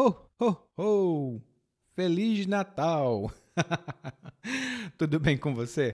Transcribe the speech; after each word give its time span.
Ho, 0.00 0.16
ho, 0.38 0.60
ho! 0.76 1.42
Feliz 1.96 2.46
Natal! 2.46 3.32
Tudo 4.96 5.18
bem 5.18 5.36
com 5.36 5.56
você? 5.56 5.90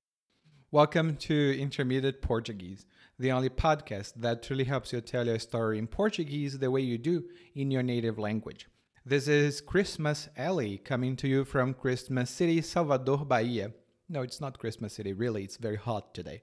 Welcome 0.70 1.16
to 1.16 1.58
Intermediate 1.58 2.20
Portuguese, 2.20 2.84
the 3.18 3.32
only 3.32 3.48
podcast 3.48 4.12
that 4.16 4.42
truly 4.42 4.64
helps 4.64 4.92
you 4.92 5.00
tell 5.00 5.26
your 5.26 5.38
story 5.38 5.78
in 5.78 5.86
Portuguese 5.86 6.58
the 6.58 6.70
way 6.70 6.82
you 6.82 6.98
do 6.98 7.24
in 7.54 7.70
your 7.70 7.82
native 7.82 8.18
language. 8.18 8.68
This 9.06 9.26
is 9.26 9.62
Christmas 9.62 10.28
Alley 10.36 10.76
coming 10.76 11.16
to 11.16 11.26
you 11.26 11.46
from 11.46 11.72
Christmas 11.72 12.28
City, 12.28 12.60
Salvador, 12.60 13.24
Bahia. 13.24 13.72
No, 14.10 14.20
it's 14.20 14.38
not 14.38 14.58
Christmas 14.58 14.92
City, 14.92 15.14
really, 15.14 15.44
it's 15.44 15.56
very 15.56 15.76
hot 15.76 16.12
today. 16.12 16.42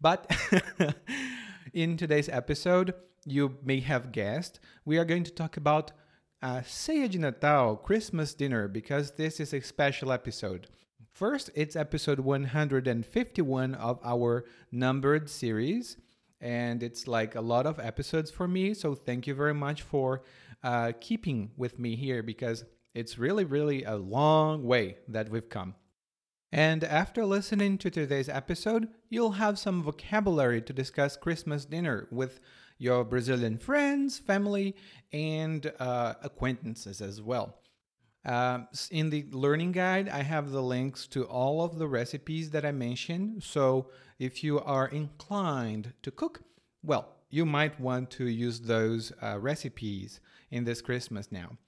But 0.00 0.30
in 1.74 1.96
today's 1.96 2.28
episode, 2.28 2.94
you 3.26 3.56
may 3.64 3.80
have 3.80 4.12
guessed, 4.12 4.60
we 4.84 4.96
are 4.96 5.04
going 5.04 5.24
to 5.24 5.32
talk 5.32 5.56
about 5.56 5.90
uh, 6.42 6.60
Ceia 6.60 7.08
de 7.08 7.18
Natal, 7.18 7.76
Christmas 7.76 8.34
dinner, 8.34 8.68
because 8.68 9.12
this 9.12 9.40
is 9.40 9.52
a 9.52 9.60
special 9.60 10.12
episode. 10.12 10.68
First, 11.12 11.50
it's 11.54 11.76
episode 11.76 12.20
151 12.20 13.74
of 13.74 13.98
our 14.04 14.44
numbered 14.72 15.28
series, 15.28 15.96
and 16.40 16.82
it's 16.82 17.06
like 17.06 17.34
a 17.34 17.40
lot 17.40 17.66
of 17.66 17.78
episodes 17.78 18.30
for 18.30 18.48
me. 18.48 18.72
So, 18.74 18.94
thank 18.94 19.26
you 19.26 19.34
very 19.34 19.54
much 19.54 19.82
for 19.82 20.22
uh, 20.62 20.92
keeping 21.00 21.50
with 21.56 21.78
me 21.78 21.96
here 21.96 22.22
because 22.22 22.64
it's 22.94 23.18
really, 23.18 23.44
really 23.44 23.84
a 23.84 23.96
long 23.96 24.64
way 24.64 24.98
that 25.08 25.28
we've 25.28 25.48
come. 25.48 25.74
And 26.52 26.82
after 26.82 27.24
listening 27.24 27.78
to 27.78 27.90
today's 27.90 28.28
episode, 28.28 28.88
you'll 29.08 29.32
have 29.32 29.58
some 29.58 29.82
vocabulary 29.82 30.62
to 30.62 30.72
discuss 30.72 31.16
Christmas 31.16 31.64
dinner 31.64 32.08
with 32.10 32.40
your 32.80 33.04
Brazilian 33.04 33.58
friends, 33.58 34.18
family, 34.18 34.74
and 35.12 35.70
uh, 35.78 36.14
acquaintances 36.22 37.00
as 37.02 37.20
well. 37.20 37.58
Uh, 38.24 38.60
in 38.90 39.10
the 39.10 39.26
learning 39.30 39.72
guide, 39.72 40.08
I 40.08 40.22
have 40.22 40.50
the 40.50 40.62
links 40.62 41.06
to 41.08 41.24
all 41.24 41.62
of 41.62 41.78
the 41.78 41.86
recipes 41.86 42.50
that 42.50 42.64
I 42.64 42.72
mentioned. 42.72 43.42
So 43.42 43.90
if 44.18 44.42
you 44.42 44.60
are 44.60 44.88
inclined 44.88 45.92
to 46.02 46.10
cook, 46.10 46.42
well, 46.82 47.16
you 47.28 47.44
might 47.44 47.78
want 47.78 48.10
to 48.12 48.24
use 48.24 48.60
those 48.60 49.12
uh, 49.22 49.38
recipes 49.38 50.20
in 50.50 50.64
this 50.64 50.80
Christmas 50.80 51.30
now. 51.30 51.58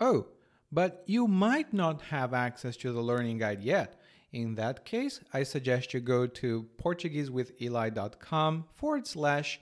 Oh, 0.00 0.28
but 0.72 1.02
you 1.06 1.26
might 1.26 1.72
not 1.72 2.02
have 2.02 2.32
access 2.32 2.76
to 2.78 2.92
the 2.92 3.02
learning 3.02 3.38
guide 3.38 3.62
yet. 3.62 4.00
In 4.32 4.54
that 4.54 4.84
case, 4.84 5.20
I 5.32 5.42
suggest 5.42 5.92
you 5.92 5.98
go 5.98 6.28
to 6.28 6.68
PortugueseWithEli.com 6.80 8.64
forward 8.76 9.06
slash 9.08 9.60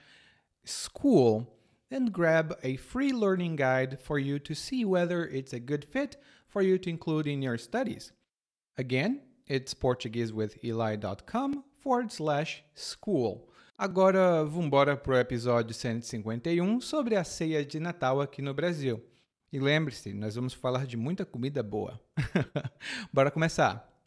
school 0.64 1.58
and 1.90 2.12
grab 2.12 2.54
a 2.62 2.76
free 2.76 3.12
learning 3.12 3.56
guide 3.56 3.98
for 4.00 4.18
you 4.18 4.38
to 4.38 4.54
see 4.54 4.84
whether 4.84 5.24
it's 5.24 5.52
a 5.52 5.60
good 5.60 5.84
fit 5.84 6.16
for 6.46 6.62
you 6.62 6.78
to 6.78 6.90
include 6.90 7.26
in 7.26 7.42
your 7.42 7.58
studies. 7.58 8.12
Again, 8.76 9.20
it's 9.46 9.74
PortugueseWithEli.com 9.74 11.64
forward 11.80 12.12
slash 12.12 12.62
school. 12.74 13.48
Agora, 13.78 14.44
vambora 14.44 14.96
pro 14.96 15.16
episódio 15.16 15.72
151 15.72 16.80
sobre 16.80 17.16
a 17.16 17.24
ceia 17.24 17.64
de 17.64 17.78
Natal 17.78 18.20
aqui 18.20 18.42
no 18.42 18.52
Brasil. 18.52 19.00
E 19.52 19.58
lembre-se, 19.58 20.12
nós 20.12 20.34
vamos 20.34 20.52
falar 20.52 20.86
de 20.86 20.96
muita 20.96 21.24
comida 21.24 21.62
boa. 21.62 21.98
Bora 23.12 23.30
começar! 23.30 23.97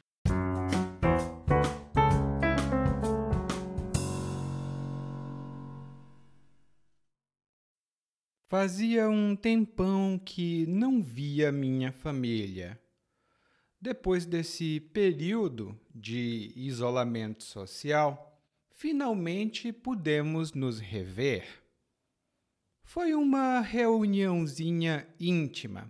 Fazia 8.52 9.09
um 9.09 9.33
tempão 9.33 10.19
que 10.19 10.66
não 10.66 11.02
via 11.02 11.53
minha 11.53 11.89
família. 11.89 12.77
Depois 13.80 14.25
desse 14.25 14.81
período 14.81 15.80
de 15.95 16.52
isolamento 16.53 17.44
social, 17.44 18.44
finalmente 18.73 19.72
pudemos 19.72 20.51
nos 20.51 20.81
rever. 20.81 21.47
Foi 22.84 23.13
uma 23.13 23.61
reuniãozinha 23.61 25.07
íntima, 25.17 25.90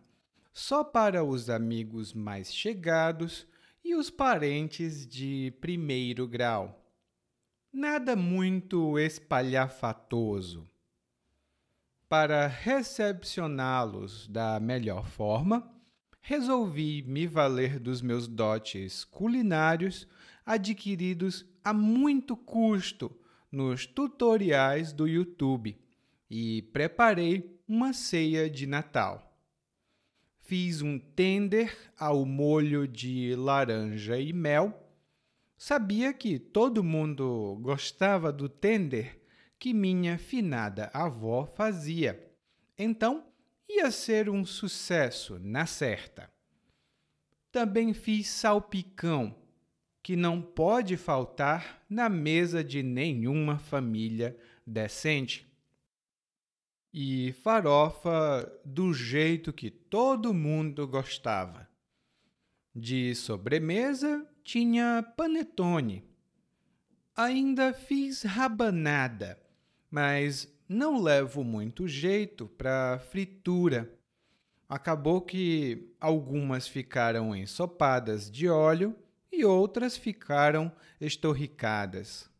só 0.53 0.83
para 0.83 1.23
os 1.23 1.49
amigos 1.49 2.13
mais 2.13 2.53
chegados 2.53 3.47
e 3.83 3.95
os 3.95 4.11
parentes 4.11 5.07
de 5.07 5.51
primeiro 5.59 6.27
grau. 6.27 6.79
Nada 7.73 8.15
muito 8.15 8.99
espalhafatoso. 8.99 10.70
Para 12.11 12.45
recepcioná-los 12.45 14.27
da 14.27 14.59
melhor 14.59 15.07
forma, 15.07 15.65
resolvi 16.19 17.01
me 17.03 17.25
valer 17.25 17.79
dos 17.79 18.01
meus 18.01 18.27
dotes 18.27 19.05
culinários 19.05 20.05
adquiridos 20.45 21.45
a 21.63 21.71
muito 21.71 22.35
custo 22.35 23.17
nos 23.49 23.85
tutoriais 23.85 24.91
do 24.91 25.07
YouTube 25.07 25.79
e 26.29 26.63
preparei 26.73 27.57
uma 27.65 27.93
ceia 27.93 28.49
de 28.49 28.67
Natal. 28.67 29.33
Fiz 30.41 30.81
um 30.81 30.99
tender 30.99 31.93
ao 31.97 32.25
molho 32.25 32.89
de 32.89 33.33
laranja 33.37 34.19
e 34.19 34.33
mel. 34.33 34.85
Sabia 35.57 36.11
que 36.11 36.37
todo 36.37 36.83
mundo 36.83 37.57
gostava 37.61 38.33
do 38.33 38.49
tender 38.49 39.20
que 39.61 39.75
minha 39.75 40.17
finada 40.17 40.89
avó 40.91 41.45
fazia. 41.45 42.19
Então, 42.75 43.27
ia 43.69 43.91
ser 43.91 44.27
um 44.27 44.43
sucesso 44.43 45.37
na 45.37 45.67
certa. 45.67 46.33
Também 47.51 47.93
fiz 47.93 48.27
salpicão, 48.27 49.35
que 50.01 50.15
não 50.15 50.41
pode 50.41 50.97
faltar 50.97 51.85
na 51.87 52.09
mesa 52.09 52.63
de 52.63 52.81
nenhuma 52.81 53.59
família 53.59 54.35
decente. 54.65 55.47
E 56.91 57.31
farofa 57.43 58.51
do 58.65 58.91
jeito 58.91 59.53
que 59.53 59.69
todo 59.69 60.33
mundo 60.33 60.87
gostava. 60.87 61.69
De 62.75 63.13
sobremesa 63.13 64.27
tinha 64.43 65.03
panetone. 65.15 66.03
Ainda 67.15 67.73
fiz 67.73 68.23
rabanada 68.23 69.39
mas 69.91 70.47
não 70.69 71.01
levo 71.01 71.43
muito 71.43 71.85
jeito 71.85 72.47
para 72.47 72.97
fritura. 73.11 73.93
Acabou 74.69 75.21
que 75.21 75.93
algumas 75.99 76.65
ficaram 76.65 77.35
ensopadas 77.35 78.31
de 78.31 78.47
óleo 78.47 78.95
e 79.29 79.43
outras 79.43 79.97
ficaram 79.97 80.71
estorricadas. 80.99 82.31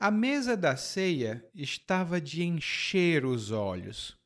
A 0.00 0.10
mesa 0.10 0.56
da 0.56 0.76
ceia 0.76 1.44
estava 1.54 2.20
de 2.20 2.42
encher 2.42 3.24
os 3.24 3.52
olhos. 3.52 4.18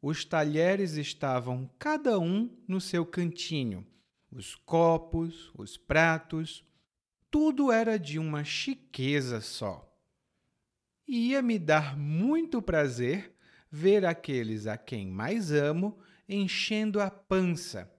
Os 0.00 0.24
talheres 0.24 0.92
estavam 0.92 1.68
cada 1.76 2.20
um 2.20 2.56
no 2.68 2.80
seu 2.80 3.04
cantinho. 3.04 3.84
Os 4.30 4.54
copos, 4.54 5.50
os 5.56 5.76
pratos, 5.76 6.64
tudo 7.30 7.72
era 7.72 7.98
de 7.98 8.18
uma 8.18 8.44
chiqueza 8.44 9.40
só 9.40 9.85
ia 11.06 11.40
me 11.40 11.58
dar 11.58 11.96
muito 11.96 12.60
prazer 12.60 13.34
ver 13.70 14.04
aqueles 14.04 14.66
a 14.66 14.76
quem 14.76 15.06
mais 15.06 15.52
amo 15.52 15.98
enchendo 16.28 17.00
a 17.00 17.10
pança, 17.10 17.92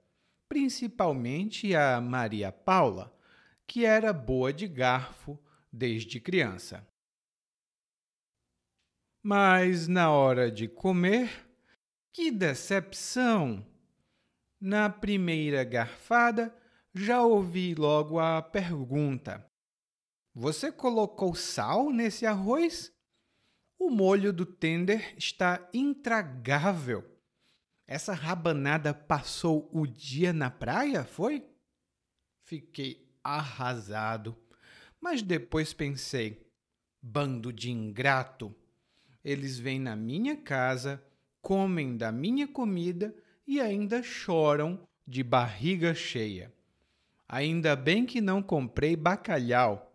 principalmente 0.50 1.76
a 1.76 2.02
Maria 2.02 2.52
Paula, 2.52 3.16
que 3.66 3.86
era 3.86 4.12
boa 4.12 4.52
de 4.52 4.68
garfo 4.68 5.40
desde 5.72 6.20
criança. 6.20 6.86
Mas 9.24 9.88
na 9.88 10.12
hora 10.12 10.52
de 10.52 10.68
comer, 10.68 11.48
que 12.14 12.32
decepção! 12.32 13.66
Na 14.60 14.90
primeira 14.90 15.64
garfada, 15.64 16.56
já 16.94 17.22
ouvi 17.22 17.76
logo 17.76 18.20
a 18.20 18.42
pergunta: 18.42 19.46
Você 20.34 20.72
colocou 20.72 21.36
sal 21.36 21.92
nesse 21.92 22.26
arroz? 22.26 22.97
O 23.80 23.90
molho 23.90 24.34
do 24.34 24.46
tender 24.46 25.14
está 25.18 25.70
intragável. 25.74 27.04
Essa 27.86 28.14
rabanada 28.14 28.94
passou 28.94 29.70
o 29.72 29.86
dia 29.86 30.34
na 30.34 30.50
praia, 30.50 31.04
foi? 31.06 31.46
Fiquei 32.44 33.08
arrasado, 33.24 34.36
mas 35.00 35.22
depois 35.22 35.74
pensei: 35.74 36.46
bando 37.02 37.54
de 37.54 37.72
ingrato. 37.72 38.54
Eles 39.24 39.60
vêm 39.60 39.80
na 39.80 39.96
minha 39.96 40.36
casa, 40.36 41.04
comem 41.42 41.96
da 41.96 42.12
minha 42.12 42.48
comida 42.48 43.16
e 43.46 43.60
ainda 43.60 44.02
choram 44.02 44.88
de 45.06 45.24
barriga 45.24 45.94
cheia. 45.94 46.54
Ainda 47.30 47.76
bem 47.76 48.06
que 48.06 48.22
não 48.22 48.42
comprei 48.42 48.96
bacalhau 48.96 49.87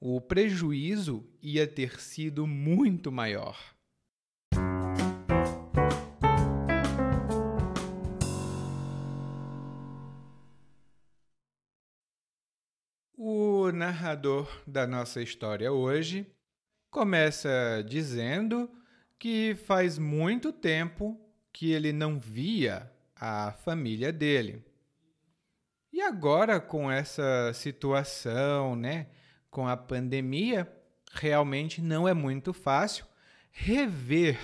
o 0.00 0.20
prejuízo 0.20 1.26
ia 1.42 1.66
ter 1.66 2.00
sido 2.00 2.46
muito 2.46 3.10
maior. 3.10 3.56
O 13.16 13.72
narrador 13.72 14.62
da 14.66 14.86
nossa 14.86 15.22
história 15.22 15.72
hoje 15.72 16.30
começa 16.90 17.82
dizendo 17.88 18.70
que 19.18 19.54
faz 19.54 19.98
muito 19.98 20.52
tempo 20.52 21.18
que 21.52 21.72
ele 21.72 21.92
não 21.92 22.20
via 22.20 22.90
a 23.14 23.52
família 23.52 24.12
dele. 24.12 24.62
E 25.90 26.02
agora 26.02 26.60
com 26.60 26.90
essa 26.90 27.52
situação, 27.54 28.76
né? 28.76 29.08
Com 29.50 29.66
a 29.66 29.76
pandemia, 29.76 30.70
realmente 31.12 31.80
não 31.80 32.06
é 32.06 32.14
muito 32.14 32.52
fácil 32.52 33.06
rever 33.50 34.38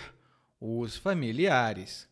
os 0.60 0.96
familiares. 0.96 2.08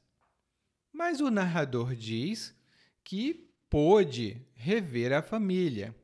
Mas 0.93 1.21
o 1.21 1.31
narrador 1.31 1.95
diz 1.95 2.55
que 3.03 3.49
pôde 3.71 4.47
rever 4.55 5.13
a 5.13 5.23
família. 5.23 5.95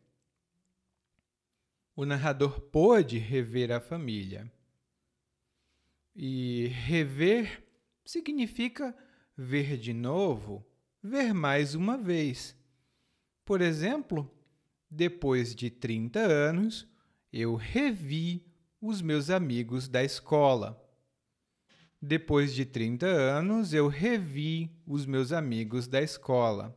O 1.94 2.05
narrador 2.05 2.61
pôde 2.61 3.19
rever 3.19 3.73
a 3.73 3.81
família. 3.81 4.50
E 6.15 6.69
rever 6.69 7.62
significa 8.05 8.97
ver 9.37 9.77
de 9.77 9.93
novo, 9.93 10.67
ver 11.03 11.35
mais 11.35 11.75
uma 11.75 11.99
vez. 11.99 12.56
Por 13.44 13.61
exemplo, 13.61 14.31
depois 14.91 15.55
de 15.55 15.71
30 15.71 16.21
anos, 16.21 16.87
eu 17.33 17.55
revi 17.55 18.47
os 18.81 19.03
meus 19.03 19.31
amigos 19.31 19.88
da 19.88 20.03
escola. 20.03 20.83
Depois 22.00 22.55
de 22.55 22.65
30 22.65 23.06
anos, 23.06 23.73
eu 23.75 23.88
revi 23.88 24.71
os 24.87 25.06
meus 25.06 25.33
amigos 25.33 25.87
da 25.87 26.00
escola. 26.00 26.77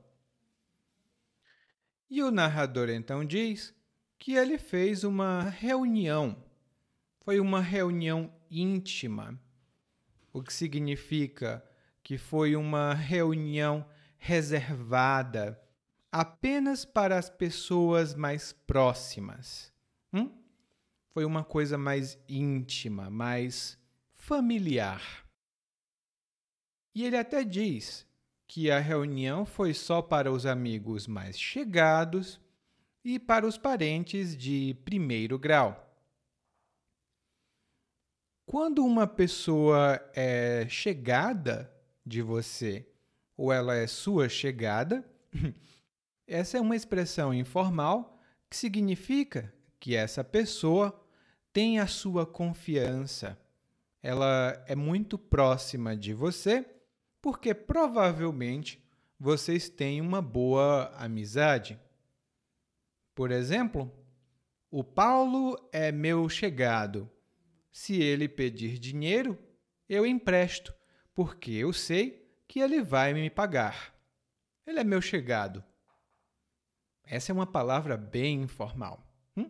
E 2.09 2.23
o 2.23 2.31
narrador 2.31 2.89
então 2.89 3.23
diz 3.23 3.73
que 4.17 4.33
ele 4.33 4.57
fez 4.57 5.03
uma 5.03 5.43
reunião. 5.43 6.43
Foi 7.19 7.39
uma 7.39 7.61
reunião 7.61 8.33
íntima, 8.49 9.39
o 10.33 10.41
que 10.41 10.51
significa 10.51 11.63
que 12.01 12.17
foi 12.17 12.55
uma 12.55 12.93
reunião 12.93 13.85
reservada 14.17 15.61
apenas 16.11 16.85
para 16.85 17.17
as 17.17 17.29
pessoas 17.29 18.15
mais 18.15 18.51
próximas. 18.51 19.71
Hum? 20.13 20.31
Foi 21.09 21.25
uma 21.25 21.43
coisa 21.43 21.77
mais 21.77 22.17
íntima, 22.27 23.09
mais 23.09 23.77
familiar. 24.15 25.25
E 26.93 27.03
ele 27.03 27.17
até 27.17 27.43
diz 27.43 28.05
que 28.47 28.71
a 28.71 28.79
reunião 28.79 29.45
foi 29.45 29.73
só 29.73 30.01
para 30.01 30.31
os 30.31 30.45
amigos 30.45 31.07
mais 31.07 31.39
chegados 31.39 32.41
e 33.03 33.19
para 33.19 33.45
os 33.45 33.57
parentes 33.57 34.35
de 34.35 34.75
primeiro 34.83 35.37
grau. 35.37 35.85
Quando 38.45 38.83
uma 38.83 39.05
pessoa 39.05 40.01
é 40.15 40.65
chegada 40.67 41.71
de 42.03 42.21
você 42.21 42.87
ou 43.37 43.53
ela 43.53 43.75
é 43.75 43.85
sua 43.85 44.27
chegada, 44.27 45.07
essa 46.29 46.57
é 46.57 46.61
uma 46.61 46.75
expressão 46.75 47.33
informal 47.33 48.19
que 48.49 48.55
significa 48.55 49.53
que 49.79 49.95
essa 49.95 50.23
pessoa 50.23 50.97
tem 51.51 51.79
a 51.79 51.87
sua 51.87 52.25
confiança. 52.25 53.37
Ela 54.01 54.63
é 54.67 54.75
muito 54.75 55.17
próxima 55.17 55.95
de 55.95 56.13
você 56.13 56.65
porque 57.21 57.53
provavelmente 57.53 58.81
vocês 59.19 59.67
têm 59.67 59.99
uma 59.99 60.21
boa 60.21 60.93
amizade. 60.95 61.79
Por 63.13 63.31
exemplo, 63.31 63.91
o 64.71 64.83
Paulo 64.83 65.57
é 65.71 65.91
meu 65.91 66.29
chegado 66.29 67.09
se 67.71 68.01
ele 68.01 68.27
pedir 68.27 68.77
dinheiro, 68.77 69.37
eu 69.87 70.05
empresto, 70.05 70.73
porque 71.13 71.51
eu 71.51 71.73
sei 71.73 72.29
que 72.47 72.59
ele 72.59 72.81
vai 72.81 73.13
me 73.13 73.29
pagar. 73.29 73.95
Ele 74.65 74.79
é 74.79 74.83
meu 74.83 75.01
chegado. 75.01 75.63
Essa 77.09 77.31
é 77.31 77.33
uma 77.33 77.47
palavra 77.47 77.97
bem 77.97 78.43
informal. 78.43 79.03
Hum? 79.35 79.49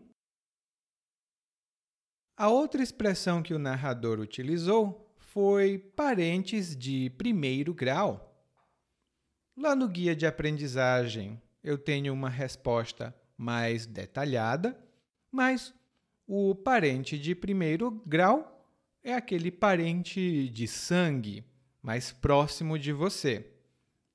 A 2.38 2.48
outra 2.48 2.82
expressão 2.82 3.44
que 3.44 3.54
o 3.54 3.60
narrador 3.60 4.18
utilizou 4.18 5.14
foi 5.18 5.78
parentes 5.78 6.74
de 6.74 7.10
primeiro 7.12 7.74
grau. 7.74 8.26
Lá 9.58 9.76
no 9.76 9.90
guia 9.90 10.16
de 10.16 10.26
aprendizagem, 10.26 11.42
eu 11.62 11.78
tenho 11.78 12.14
uma 12.14 12.30
resposta 12.30 13.14
mais 13.38 13.86
detalhada, 13.86 14.82
mas 15.30 15.74
o 16.26 16.56
parente 16.56 17.20
de 17.20 17.36
primeiro 17.36 17.92
grau 18.06 18.74
é 19.04 19.14
aquele 19.14 19.52
parente 19.52 20.48
de 20.48 20.66
sangue 20.66 21.44
mais 21.82 22.14
próximo 22.14 22.80
de 22.80 22.94
você. 22.94 23.52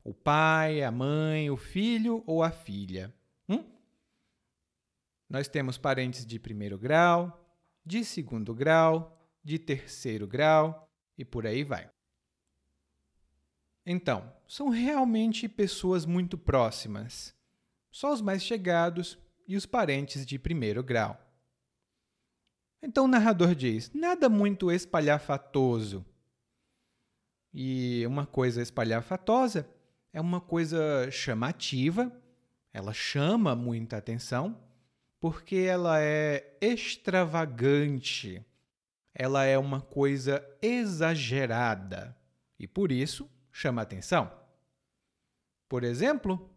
O 0.02 0.14
pai, 0.14 0.82
a 0.82 0.90
mãe, 0.90 1.50
o 1.50 1.58
filho 1.58 2.24
ou 2.26 2.42
a 2.42 2.50
filha. 2.50 3.12
Nós 5.28 5.48
temos 5.48 5.78
parentes 5.78 6.24
de 6.24 6.38
primeiro 6.38 6.78
grau, 6.78 7.44
de 7.84 8.04
segundo 8.04 8.54
grau, 8.54 9.18
de 9.42 9.58
terceiro 9.58 10.26
grau 10.26 10.88
e 11.16 11.24
por 11.24 11.46
aí 11.46 11.64
vai. 11.64 11.90
Então, 13.86 14.32
são 14.48 14.68
realmente 14.68 15.48
pessoas 15.48 16.06
muito 16.06 16.38
próximas. 16.38 17.34
Só 17.90 18.12
os 18.12 18.20
mais 18.20 18.42
chegados 18.42 19.18
e 19.46 19.56
os 19.56 19.66
parentes 19.66 20.24
de 20.24 20.38
primeiro 20.38 20.82
grau. 20.82 21.20
Então 22.82 23.04
o 23.04 23.08
narrador 23.08 23.54
diz: 23.54 23.90
nada 23.94 24.28
muito 24.28 24.70
espalhafatoso. 24.70 26.04
E 27.52 28.04
uma 28.06 28.26
coisa 28.26 28.60
espalhafatosa 28.60 29.68
é 30.12 30.20
uma 30.20 30.40
coisa 30.40 31.10
chamativa, 31.10 32.12
ela 32.72 32.92
chama 32.92 33.54
muita 33.54 33.96
atenção, 33.96 34.60
porque 35.24 35.56
ela 35.56 36.02
é 36.02 36.54
extravagante, 36.60 38.44
ela 39.14 39.46
é 39.46 39.56
uma 39.56 39.80
coisa 39.80 40.46
exagerada 40.60 42.14
e 42.58 42.68
por 42.68 42.92
isso 42.92 43.26
chama 43.50 43.80
atenção. 43.80 44.30
Por 45.66 45.82
exemplo, 45.82 46.54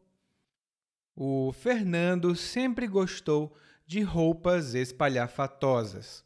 o 1.16 1.54
Fernando 1.54 2.36
sempre 2.36 2.88
gostou 2.88 3.56
de 3.86 4.02
roupas 4.02 4.76
espalhafatosas. 4.76 6.26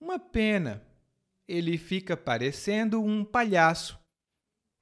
Uma 0.00 0.20
pena, 0.20 0.80
ele 1.48 1.76
fica 1.78 2.16
parecendo 2.16 3.02
um 3.02 3.24
palhaço. 3.24 3.98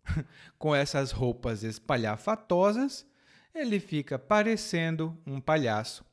Com 0.58 0.74
essas 0.74 1.12
roupas 1.12 1.62
espalhafatosas, 1.62 3.06
ele 3.54 3.80
fica 3.80 4.18
parecendo 4.18 5.16
um 5.26 5.40
palhaço. 5.40 6.06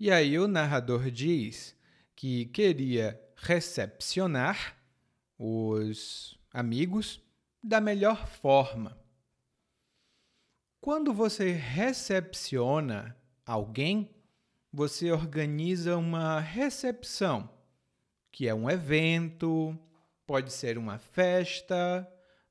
E 0.00 0.12
aí 0.12 0.38
o 0.38 0.46
narrador 0.46 1.10
diz 1.10 1.76
que 2.14 2.46
queria 2.46 3.20
recepcionar 3.34 4.76
os 5.36 6.38
amigos 6.52 7.20
da 7.60 7.80
melhor 7.80 8.28
forma. 8.28 8.96
Quando 10.80 11.12
você 11.12 11.50
recepciona 11.50 13.16
alguém, 13.44 14.08
você 14.72 15.10
organiza 15.10 15.96
uma 15.96 16.38
recepção, 16.38 17.50
que 18.30 18.46
é 18.46 18.54
um 18.54 18.70
evento, 18.70 19.76
pode 20.24 20.52
ser 20.52 20.78
uma 20.78 20.98
festa, 20.98 22.08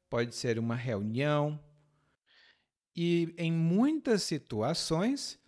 pode 0.09 0.35
ser 0.35 0.59
uma 0.59 0.75
reunião. 0.75 1.57
E 2.93 3.33
em 3.37 3.53
muitas 3.53 4.23
situações, 4.23 5.39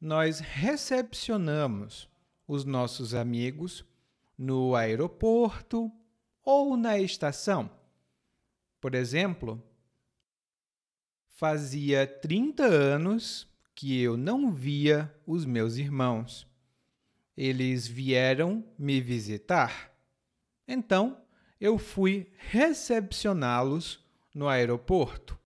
nós 0.00 0.40
recepcionamos 0.40 2.08
os 2.46 2.64
nossos 2.64 3.14
amigos 3.14 3.84
no 4.36 4.74
aeroporto 4.74 5.90
ou 6.44 6.76
na 6.76 6.98
estação. 6.98 7.70
Por 8.80 8.94
exemplo, 8.94 9.62
fazia 11.28 12.06
30 12.06 12.64
anos 12.64 13.48
que 13.74 14.00
eu 14.00 14.16
não 14.16 14.52
via 14.52 15.12
os 15.26 15.44
meus 15.44 15.76
irmãos. 15.76 16.46
Eles 17.36 17.86
vieram 17.86 18.64
me 18.78 19.00
visitar. 19.00 19.92
Então, 20.66 21.20
eu 21.60 21.78
fui 21.78 22.30
recepcioná-los 22.36 24.04
no 24.34 24.48
aeroporto. 24.48 25.38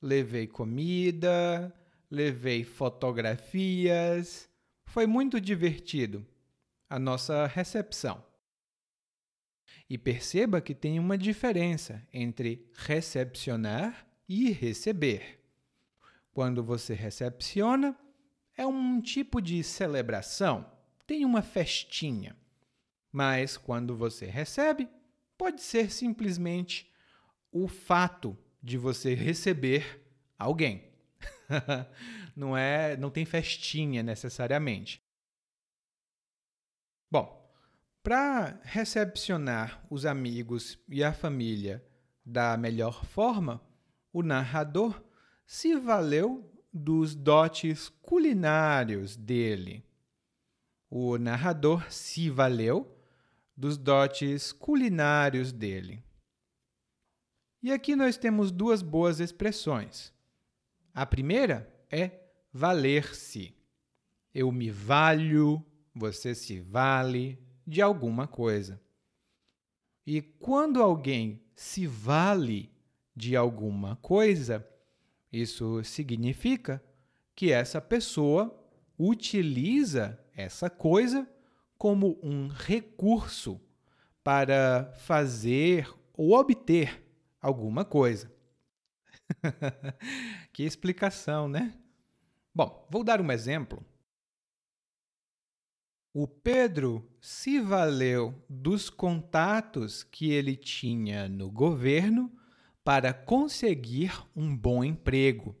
Levei 0.00 0.46
comida, 0.46 1.72
levei 2.10 2.64
fotografias. 2.64 4.48
Foi 4.84 5.06
muito 5.06 5.40
divertido 5.40 6.26
a 6.88 6.98
nossa 6.98 7.46
recepção. 7.46 8.24
E 9.88 9.96
perceba 9.96 10.60
que 10.60 10.74
tem 10.74 10.98
uma 10.98 11.16
diferença 11.16 12.06
entre 12.12 12.68
recepcionar 12.74 14.06
e 14.28 14.50
receber. 14.50 15.40
Quando 16.32 16.62
você 16.62 16.94
recepciona, 16.94 17.96
é 18.56 18.66
um 18.66 19.00
tipo 19.00 19.40
de 19.40 19.62
celebração, 19.62 20.70
tem 21.06 21.24
uma 21.24 21.42
festinha. 21.42 22.36
Mas 23.12 23.56
quando 23.56 23.96
você 23.96 24.26
recebe, 24.26 24.88
pode 25.38 25.62
ser 25.62 25.90
simplesmente 25.90 26.90
o 27.52 27.68
fato 27.68 28.36
de 28.62 28.76
você 28.76 29.14
receber 29.14 30.04
alguém. 30.38 30.85
não 32.34 32.56
é, 32.56 32.96
não 32.96 33.10
tem 33.10 33.24
festinha 33.24 34.02
necessariamente. 34.02 35.02
Bom, 37.10 37.46
para 38.02 38.60
recepcionar 38.62 39.84
os 39.90 40.06
amigos 40.06 40.78
e 40.88 41.02
a 41.02 41.12
família 41.12 41.84
da 42.24 42.56
melhor 42.56 43.04
forma, 43.04 43.60
o 44.12 44.22
narrador 44.22 45.02
se 45.46 45.76
valeu 45.76 46.52
dos 46.72 47.14
dotes 47.14 47.88
culinários 47.88 49.16
dele. 49.16 49.84
O 50.90 51.18
narrador 51.18 51.90
se 51.90 52.28
valeu 52.30 52.96
dos 53.56 53.76
dotes 53.76 54.52
culinários 54.52 55.52
dele. 55.52 56.04
E 57.62 57.72
aqui 57.72 57.96
nós 57.96 58.16
temos 58.16 58.52
duas 58.52 58.82
boas 58.82 59.18
expressões. 59.18 60.12
A 60.96 61.04
primeira 61.04 61.70
é 61.90 62.10
valer-se. 62.50 63.54
Eu 64.32 64.50
me 64.50 64.70
valho, 64.70 65.62
você 65.94 66.34
se 66.34 66.58
vale 66.58 67.38
de 67.66 67.82
alguma 67.82 68.26
coisa. 68.26 68.80
E 70.06 70.22
quando 70.22 70.82
alguém 70.82 71.42
se 71.54 71.86
vale 71.86 72.72
de 73.14 73.36
alguma 73.36 73.96
coisa, 73.96 74.66
isso 75.30 75.84
significa 75.84 76.82
que 77.34 77.52
essa 77.52 77.78
pessoa 77.78 78.58
utiliza 78.98 80.18
essa 80.34 80.70
coisa 80.70 81.28
como 81.76 82.18
um 82.22 82.48
recurso 82.48 83.60
para 84.24 84.94
fazer 84.96 85.94
ou 86.14 86.32
obter 86.32 87.04
alguma 87.38 87.84
coisa. 87.84 88.34
que 90.56 90.62
explicação, 90.62 91.50
né? 91.50 91.76
Bom, 92.54 92.88
vou 92.90 93.04
dar 93.04 93.20
um 93.20 93.30
exemplo. 93.30 93.84
O 96.14 96.26
Pedro 96.26 97.06
se 97.20 97.60
valeu 97.60 98.42
dos 98.48 98.88
contatos 98.88 100.02
que 100.02 100.30
ele 100.30 100.56
tinha 100.56 101.28
no 101.28 101.50
governo 101.50 102.34
para 102.82 103.12
conseguir 103.12 104.18
um 104.34 104.56
bom 104.56 104.82
emprego. 104.82 105.54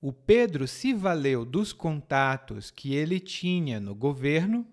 O 0.00 0.12
Pedro 0.12 0.66
se 0.66 0.92
valeu 0.92 1.44
dos 1.44 1.72
contatos 1.72 2.72
que 2.72 2.92
ele 2.92 3.20
tinha 3.20 3.78
no 3.78 3.94
governo 3.94 4.66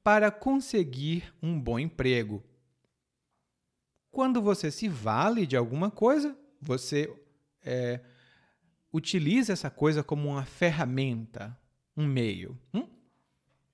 para 0.00 0.30
conseguir 0.30 1.34
um 1.42 1.60
bom 1.60 1.76
emprego. 1.76 2.44
Quando 4.12 4.40
você 4.40 4.70
se 4.70 4.86
vale 4.88 5.44
de 5.44 5.56
alguma 5.56 5.90
coisa, 5.90 6.38
você 6.62 7.12
é, 7.64 8.00
utiliza 8.92 9.52
essa 9.52 9.70
coisa 9.70 10.02
como 10.02 10.28
uma 10.28 10.44
ferramenta, 10.44 11.58
um 11.96 12.06
meio. 12.06 12.58
Hum? 12.72 12.88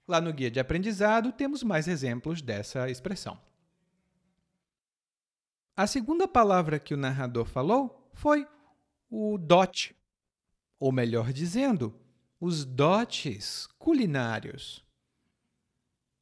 Lá 0.06 0.21
no 0.21 0.33
guia 0.33 0.50
de 0.50 0.61
aprendizado 0.61 1.33
temos 1.33 1.62
mais 1.62 1.88
exemplos 1.88 2.42
dessa 2.42 2.90
expressão. 2.90 3.40
A 5.76 5.87
segunda 5.87 6.28
palavra 6.28 6.78
que 6.78 6.94
o 6.94 6.97
narrador 6.97 7.47
falou 7.47 8.09
foi 8.12 8.47
o 9.11 9.38
dote, 9.38 9.97
ou 10.78 10.92
melhor 10.92 11.33
dizendo, 11.33 11.99
os 12.40 12.64
dotes 12.64 13.66
culinários. 13.78 14.85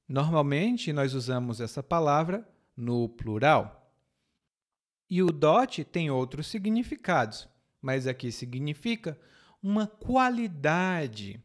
Normalmente 0.09 0.93
nós 0.93 1.15
usamos 1.15 1.61
essa 1.61 1.83
palavra 1.83 2.49
no 2.77 3.09
plural. 3.09 3.95
E 5.09 5.23
o 5.23 5.31
dote 5.31 5.85
tem 5.85 6.11
outros 6.11 6.47
significados, 6.47 7.49
mas 7.83 8.07
aqui 8.07 8.31
significa 8.31 9.19
uma 9.61 9.87
qualidade. 9.87 11.43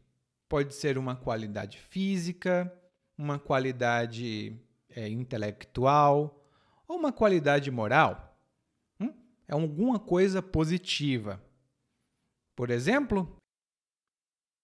Pode 0.48 0.76
ser 0.76 0.98
uma 0.98 1.16
qualidade 1.16 1.80
física, 1.80 2.72
uma 3.18 3.40
qualidade 3.40 4.56
é, 4.90 5.10
intelectual 5.10 6.48
ou 6.88 6.98
uma 6.98 7.12
qualidade 7.12 7.70
moral. 7.72 8.40
Hum? 9.00 9.14
É 9.48 9.54
alguma 9.54 10.00
coisa 10.00 10.42
positiva. 10.42 11.44
Por 12.56 12.70
exemplo, 12.70 13.36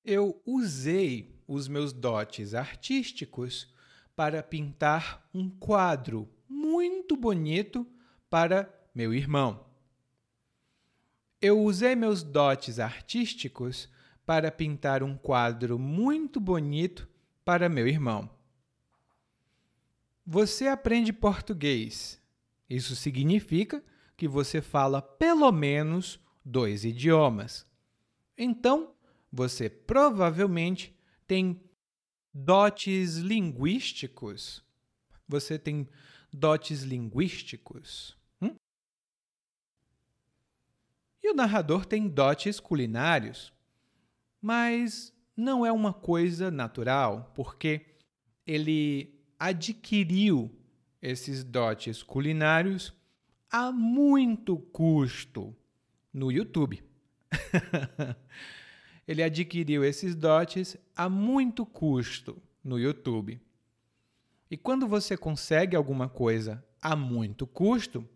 eu 0.05 0.41
usei 0.45 1.41
os 1.47 1.67
meus 1.67 1.91
dotes 1.91 2.53
artísticos 2.53 3.73
para 4.15 4.43
pintar 4.43 5.27
um 5.33 5.49
quadro 5.49 6.29
muito 6.47 7.17
bonito 7.17 7.85
para 8.29 8.71
meu 8.93 9.13
irmão. 9.13 9.72
Eu 11.43 11.61
usei 11.61 11.93
meus 11.93 12.23
dotes 12.23 12.79
artísticos 12.79 13.89
para 14.25 14.49
pintar 14.49 15.03
um 15.03 15.17
quadro 15.17 15.77
muito 15.77 16.39
bonito 16.39 17.05
para 17.43 17.67
meu 17.67 17.85
irmão. 17.85 18.29
Você 20.25 20.69
aprende 20.69 21.11
português. 21.11 22.17
Isso 22.69 22.95
significa 22.95 23.83
que 24.15 24.25
você 24.25 24.61
fala 24.61 25.01
pelo 25.01 25.51
menos 25.51 26.17
dois 26.45 26.85
idiomas. 26.85 27.65
Então, 28.37 28.93
você 29.29 29.69
provavelmente 29.69 30.97
tem 31.27 31.61
dotes 32.33 33.17
linguísticos. 33.17 34.63
Você 35.27 35.59
tem 35.59 35.89
dotes 36.31 36.83
linguísticos. 36.83 38.15
E 41.23 41.31
o 41.31 41.33
narrador 41.33 41.85
tem 41.85 42.09
dotes 42.09 42.59
culinários, 42.59 43.53
mas 44.41 45.13
não 45.37 45.65
é 45.65 45.71
uma 45.71 45.93
coisa 45.93 46.51
natural, 46.51 47.31
porque 47.33 47.85
ele 48.45 49.17
adquiriu 49.39 50.53
esses 51.01 51.43
dotes 51.43 52.03
culinários 52.03 52.93
a 53.49 53.71
muito 53.71 54.57
custo 54.57 55.55
no 56.13 56.29
YouTube. 56.29 56.83
ele 59.07 59.23
adquiriu 59.23 59.83
esses 59.83 60.15
dotes 60.15 60.75
a 60.95 61.07
muito 61.07 61.65
custo 61.65 62.41
no 62.63 62.77
YouTube. 62.77 63.41
E 64.51 64.57
quando 64.57 64.87
você 64.87 65.15
consegue 65.15 65.75
alguma 65.75 66.09
coisa 66.09 66.63
a 66.81 66.95
muito 66.95 67.47
custo, 67.47 68.07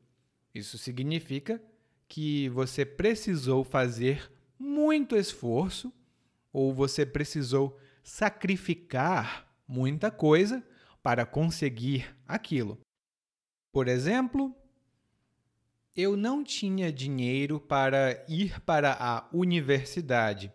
isso 0.53 0.77
significa 0.77 1.61
que 2.07 2.49
você 2.49 2.85
precisou 2.85 3.63
fazer 3.63 4.31
muito 4.57 5.15
esforço 5.15 5.93
ou 6.51 6.73
você 6.73 7.05
precisou 7.05 7.77
sacrificar 8.03 9.47
muita 9.67 10.09
coisa 10.09 10.63
para 11.03 11.25
conseguir 11.25 12.15
aquilo. 12.27 12.79
Por 13.71 13.87
exemplo, 13.87 14.55
eu 15.95 16.15
não 16.15 16.43
tinha 16.43 16.91
dinheiro 16.91 17.59
para 17.59 18.25
ir 18.29 18.59
para 18.61 18.95
a 18.99 19.27
universidade, 19.33 20.51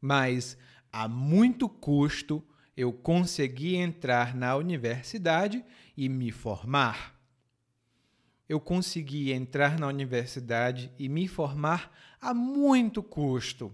mas 0.00 0.58
a 0.92 1.08
muito 1.08 1.68
custo 1.68 2.44
eu 2.76 2.92
consegui 2.92 3.76
entrar 3.76 4.34
na 4.34 4.56
universidade 4.56 5.64
e 5.96 6.08
me 6.08 6.30
formar 6.30 7.19
eu 8.50 8.58
consegui 8.58 9.30
entrar 9.30 9.78
na 9.78 9.86
universidade 9.86 10.90
e 10.98 11.08
me 11.08 11.28
formar 11.28 11.96
a 12.20 12.34
muito 12.34 13.00
custo. 13.00 13.72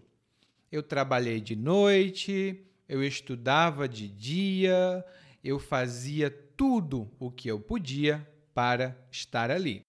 Eu 0.70 0.82
trabalhei 0.82 1.40
de 1.40 1.56
noite, 1.56 2.62
eu 2.86 3.02
estudava 3.02 3.88
de 3.88 4.06
dia, 4.06 5.02
eu 5.42 5.58
fazia 5.58 6.30
tudo 6.30 7.10
o 7.18 7.30
que 7.30 7.48
eu 7.48 7.58
podia 7.58 8.30
para 8.52 8.94
estar 9.10 9.50
ali. 9.50 9.80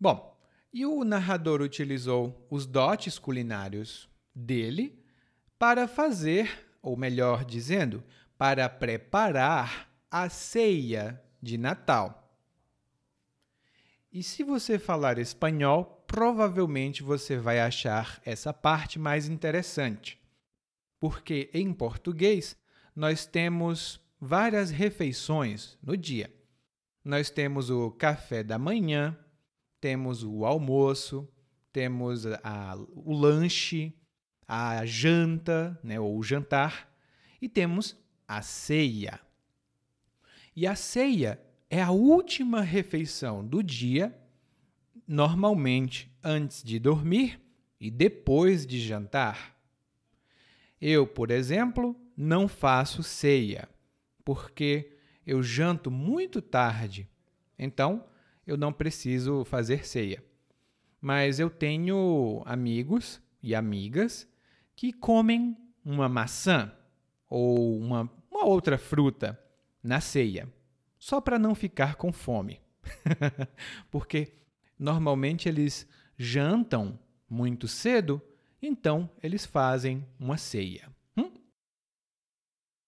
Bom, 0.00 0.36
e 0.72 0.84
o 0.84 1.04
narrador 1.04 1.62
utilizou 1.62 2.44
os 2.50 2.66
dotes 2.66 3.20
culinários 3.20 4.08
dele 4.34 5.00
para 5.56 5.86
fazer, 5.86 6.66
ou 6.82 6.96
melhor 6.96 7.44
dizendo, 7.44 8.02
para 8.36 8.68
preparar 8.68 9.88
a 10.10 10.28
ceia 10.28 11.22
de 11.40 11.56
Natal. 11.56 12.19
E 14.12 14.24
se 14.24 14.42
você 14.42 14.76
falar 14.76 15.18
espanhol, 15.18 16.04
provavelmente 16.06 17.00
você 17.00 17.36
vai 17.36 17.60
achar 17.60 18.20
essa 18.24 18.52
parte 18.52 18.98
mais 18.98 19.28
interessante. 19.28 20.20
Porque 20.98 21.48
em 21.54 21.72
português 21.72 22.56
nós 22.94 23.24
temos 23.24 24.00
várias 24.20 24.70
refeições 24.70 25.78
no 25.80 25.96
dia. 25.96 26.32
Nós 27.04 27.30
temos 27.30 27.70
o 27.70 27.92
café 27.92 28.42
da 28.42 28.58
manhã, 28.58 29.16
temos 29.80 30.24
o 30.24 30.44
almoço, 30.44 31.28
temos 31.72 32.26
a, 32.26 32.76
o 32.92 33.14
lanche, 33.14 33.96
a 34.46 34.84
janta, 34.84 35.78
né, 35.84 36.00
ou 36.00 36.18
o 36.18 36.22
jantar, 36.22 36.92
e 37.40 37.48
temos 37.48 37.96
a 38.26 38.42
ceia. 38.42 39.20
E 40.54 40.66
a 40.66 40.74
ceia 40.74 41.40
é 41.70 41.80
a 41.80 41.92
última 41.92 42.62
refeição 42.62 43.46
do 43.46 43.62
dia, 43.62 44.12
normalmente 45.06 46.12
antes 46.22 46.64
de 46.64 46.80
dormir 46.80 47.40
e 47.80 47.92
depois 47.92 48.66
de 48.66 48.80
jantar. 48.80 49.56
Eu, 50.80 51.06
por 51.06 51.30
exemplo, 51.30 51.94
não 52.16 52.48
faço 52.48 53.04
ceia, 53.04 53.68
porque 54.24 54.96
eu 55.24 55.42
janto 55.44 55.92
muito 55.92 56.42
tarde. 56.42 57.08
Então, 57.56 58.04
eu 58.44 58.56
não 58.56 58.72
preciso 58.72 59.44
fazer 59.44 59.86
ceia. 59.86 60.24
Mas 61.00 61.38
eu 61.38 61.48
tenho 61.48 62.42
amigos 62.44 63.22
e 63.40 63.54
amigas 63.54 64.28
que 64.74 64.92
comem 64.92 65.56
uma 65.84 66.08
maçã 66.08 66.72
ou 67.28 67.78
uma, 67.78 68.10
uma 68.28 68.44
outra 68.44 68.76
fruta 68.76 69.38
na 69.82 70.00
ceia, 70.00 70.48
só 71.00 71.18
para 71.20 71.38
não 71.38 71.54
ficar 71.54 71.96
com 71.96 72.12
fome. 72.12 72.60
Porque 73.90 74.34
normalmente 74.78 75.48
eles 75.48 75.88
jantam 76.16 77.00
muito 77.28 77.66
cedo, 77.66 78.20
então 78.60 79.10
eles 79.22 79.46
fazem 79.46 80.06
uma 80.18 80.36
ceia. 80.36 80.94
Hum? 81.16 81.32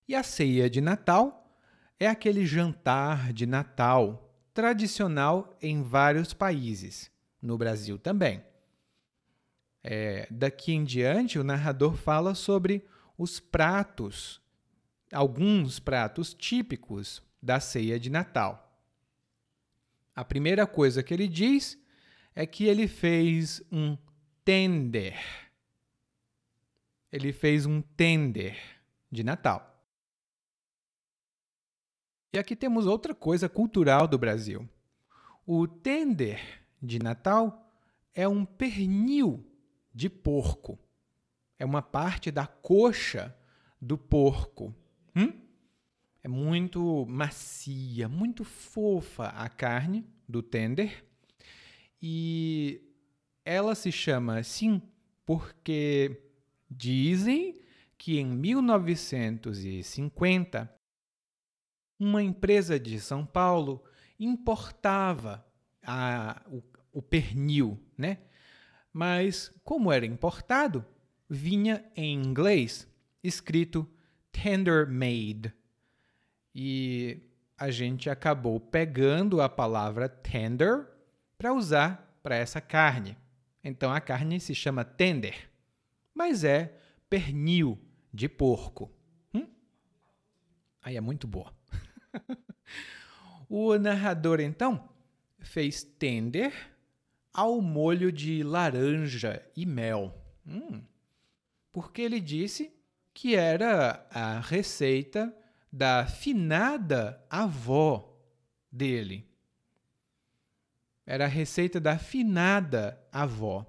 E 0.07 0.15
a 0.15 0.23
ceia 0.23 0.69
de 0.69 0.83
Natal 0.83 1.57
é 1.99 2.07
aquele 2.07 2.45
jantar 2.45 3.33
de 3.33 3.47
Natal 3.47 4.31
tradicional 4.53 5.57
em 5.63 5.83
vários 5.83 6.35
países, 6.35 7.11
no 7.41 7.57
Brasil 7.57 7.99
também. 7.99 8.45
É, 9.83 10.29
daqui 10.31 10.73
em 10.73 10.85
diante, 10.85 11.39
o 11.39 11.45
narrador 11.45 11.97
fala 11.97 12.35
sobre 12.35 12.85
os 13.17 13.41
pratos, 13.41 14.41
alguns 15.11 15.79
pratos 15.79 16.35
típicos 16.35 17.23
da 17.43 17.59
ceia 17.59 17.99
de 17.99 18.09
Natal. 18.09 18.73
A 20.15 20.25
primeira 20.25 20.67
coisa 20.67 21.03
que 21.03 21.13
ele 21.13 21.27
diz 21.27 21.79
é 22.35 22.47
que 22.47 22.65
ele 22.65 22.87
fez 22.87 23.63
um 23.73 23.97
tender. 24.45 25.19
Ele 27.11 27.33
fez 27.33 27.67
um 27.67 27.83
tender 27.83 28.59
de 29.11 29.25
Natal. 29.25 29.69
E 32.33 32.39
aqui 32.39 32.57
temos 32.57 32.87
outra 32.87 33.15
coisa 33.15 33.49
cultural 33.49 34.09
do 34.09 34.17
Brasil. 34.17 34.67
O 35.45 35.67
tender 35.67 36.63
de 36.81 36.99
Natal 36.99 37.71
é 38.15 38.27
um 38.27 38.45
pernil 38.45 39.45
de 39.95 40.09
porco. 40.09 40.79
É 41.59 41.65
uma 41.65 41.83
parte 41.83 42.31
da 42.31 42.47
coxa 42.47 43.37
do 43.81 43.99
porco. 43.99 44.75
Hum? 45.15 45.42
É 46.23 46.29
muito 46.29 47.07
macia, 47.07 48.09
muito 48.09 48.45
fofa 48.45 49.29
a 49.29 49.49
carne 49.49 50.07
do 50.29 50.43
tender. 50.43 51.05
E 52.01 52.81
ela 53.45 53.75
se 53.75 53.91
chama 53.91 54.39
assim 54.39 54.81
porque 55.27 56.23
dizem 56.71 57.61
que 57.99 58.19
em 58.19 58.27
1950 58.27 60.73
uma 61.99 62.23
empresa 62.23 62.79
de 62.79 63.01
São 63.01 63.25
Paulo 63.25 63.83
importava 64.19 65.47
a, 65.83 66.43
o, 66.49 66.63
o 66.93 67.01
pernil, 67.03 67.81
né? 67.97 68.19
Mas 68.93 69.51
como 69.65 69.93
era 69.93 70.05
importado, 70.05 70.85
vinha 71.29 71.85
em 71.97 72.21
inglês 72.21 72.87
escrito 73.23 73.89
tender 74.31 74.87
made. 74.89 75.55
E 76.55 77.21
a 77.57 77.71
gente 77.71 78.11
acabou 78.11 78.59
pegando 78.59 79.41
a 79.41 79.49
palavra 79.49 80.09
tender 80.09 80.87
para 81.39 81.53
usar 81.53 82.19
para 82.23 82.37
essa 82.37 82.61
carne. 82.61 83.17
Então 83.63 83.93
a 83.93 84.01
carne 84.01 84.41
se 84.41 84.55
chama 84.55 84.85
tender, 84.85 85.49
mas 86.15 86.45
é 86.45 86.77
pernil 87.09 87.79
de 88.13 88.29
porco. 88.29 88.91
Hum? 89.33 89.47
Aí 90.83 90.97
é 90.97 91.01
muito 91.01 91.27
boa. 91.27 91.53
o 93.49 93.77
narrador, 93.79 94.41
então, 94.41 94.89
fez 95.39 95.83
tender 95.83 96.53
ao 97.33 97.61
molho 97.61 98.13
de 98.13 98.43
laranja 98.43 99.43
e 99.57 99.65
mel. 99.65 100.15
Hum, 100.47 100.83
porque 101.73 102.03
ele 102.03 102.21
disse 102.21 102.75
que 103.15 103.35
era 103.35 104.07
a 104.11 104.41
receita 104.41 105.35
da 105.73 106.07
finada 106.07 107.25
avó 107.31 108.21
dele. 108.71 109.27
Era 111.07 111.25
a 111.25 111.29
receita 111.29 111.81
da 111.81 111.99
finada 111.99 113.03
avó. 113.11 113.67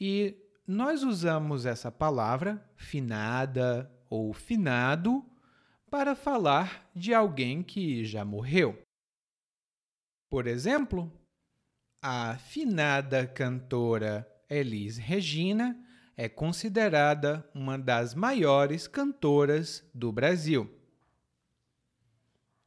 E 0.00 0.36
nós 0.66 1.02
usamos 1.02 1.66
essa 1.66 1.92
palavra, 1.92 2.64
finada 2.76 3.90
ou 4.08 4.32
finado, 4.32 5.24
para 5.90 6.14
falar 6.14 6.90
de 6.94 7.14
alguém 7.14 7.62
que 7.62 8.04
já 8.04 8.24
morreu. 8.24 8.82
Por 10.28 10.46
exemplo, 10.46 11.10
a 12.02 12.36
finada 12.36 13.26
cantora 13.26 14.26
Elis 14.48 14.98
Regina 14.98 15.76
é 16.18 16.28
considerada 16.28 17.48
uma 17.54 17.78
das 17.78 18.12
maiores 18.12 18.88
cantoras 18.88 19.88
do 19.94 20.10
Brasil. 20.10 20.68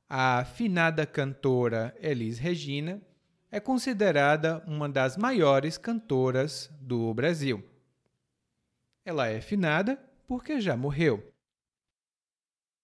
A 0.08 0.46
finada 0.46 1.06
cantora 1.06 1.94
Elis 2.00 2.40
Regina 2.40 3.02
é 3.52 3.60
considerada 3.60 4.64
uma 4.66 4.88
das 4.88 5.18
maiores 5.18 5.78
cantoras 5.78 6.72
do 6.80 7.14
Brasil. 7.14 7.62
Ela 9.04 9.28
é 9.28 9.42
finada 9.42 10.02
porque 10.26 10.62
já 10.62 10.78
morreu 10.78 11.32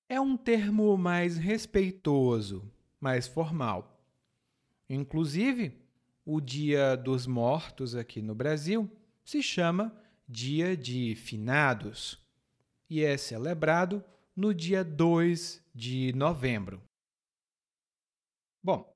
é 0.10 0.20
um 0.22 0.38
termo 0.38 0.98
mais 0.98 1.38
respeitoso, 1.38 2.64
mais 3.00 3.28
formal. 3.28 4.02
Inclusive, 4.90 5.74
o 6.26 6.40
Dia 6.40 6.96
dos 6.96 7.28
Mortos 7.28 7.94
aqui 7.94 8.22
no 8.22 8.34
Brasil 8.34 8.90
se 9.24 9.44
chama 9.44 9.94
Dia 10.30 10.76
de 10.76 11.16
Finados 11.16 12.22
e 12.90 13.02
é 13.02 13.16
celebrado 13.16 14.04
no 14.36 14.54
dia 14.54 14.84
2 14.84 15.64
de 15.74 16.12
novembro. 16.12 16.84
Bom, 18.62 18.94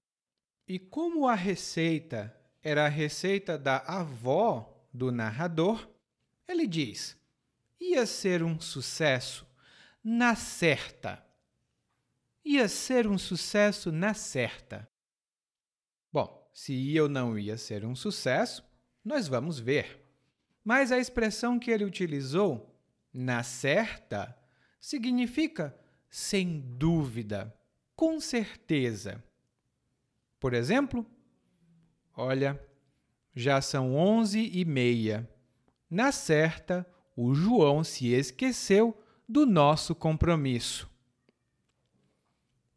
e 0.67 0.77
como 0.77 1.25
a 1.25 1.33
receita 1.33 2.35
era 2.61 2.85
a 2.85 2.89
receita 2.89 3.57
da 3.57 3.77
avó 3.77 4.85
do 4.93 5.09
narrador, 5.09 5.89
ele 6.45 6.67
diz: 6.67 7.17
ia 7.79 8.05
ser 8.05 8.43
um 8.43 8.59
sucesso 8.59 9.47
na 10.03 10.35
certa. 10.35 11.25
Ia 12.43 12.67
ser 12.67 13.07
um 13.07 13.17
sucesso 13.17 13.89
na 13.89 14.13
certa. 14.13 14.85
Bom, 16.11 16.51
se 16.53 16.73
ia 16.73 17.03
ou 17.03 17.07
não 17.07 17.39
ia 17.39 17.57
ser 17.57 17.85
um 17.85 17.95
sucesso, 17.95 18.69
nós 19.01 19.29
vamos 19.29 19.57
ver. 19.57 20.00
Mas 20.63 20.91
a 20.91 20.99
expressão 20.99 21.57
que 21.57 21.71
ele 21.71 21.83
utilizou, 21.83 22.75
na 23.13 23.43
certa, 23.43 24.37
significa 24.79 25.75
sem 26.09 26.61
dúvida, 26.77 27.55
com 27.95 28.19
certeza. 28.19 29.23
Por 30.39 30.53
exemplo, 30.53 31.05
olha, 32.15 32.61
já 33.35 33.61
são 33.61 33.95
onze 33.95 34.49
e 34.53 34.65
meia. 34.65 35.29
Na 35.89 36.11
certa, 36.11 36.85
o 37.15 37.33
João 37.33 37.83
se 37.83 38.07
esqueceu 38.07 38.97
do 39.27 39.45
nosso 39.45 39.95
compromisso. 39.95 40.89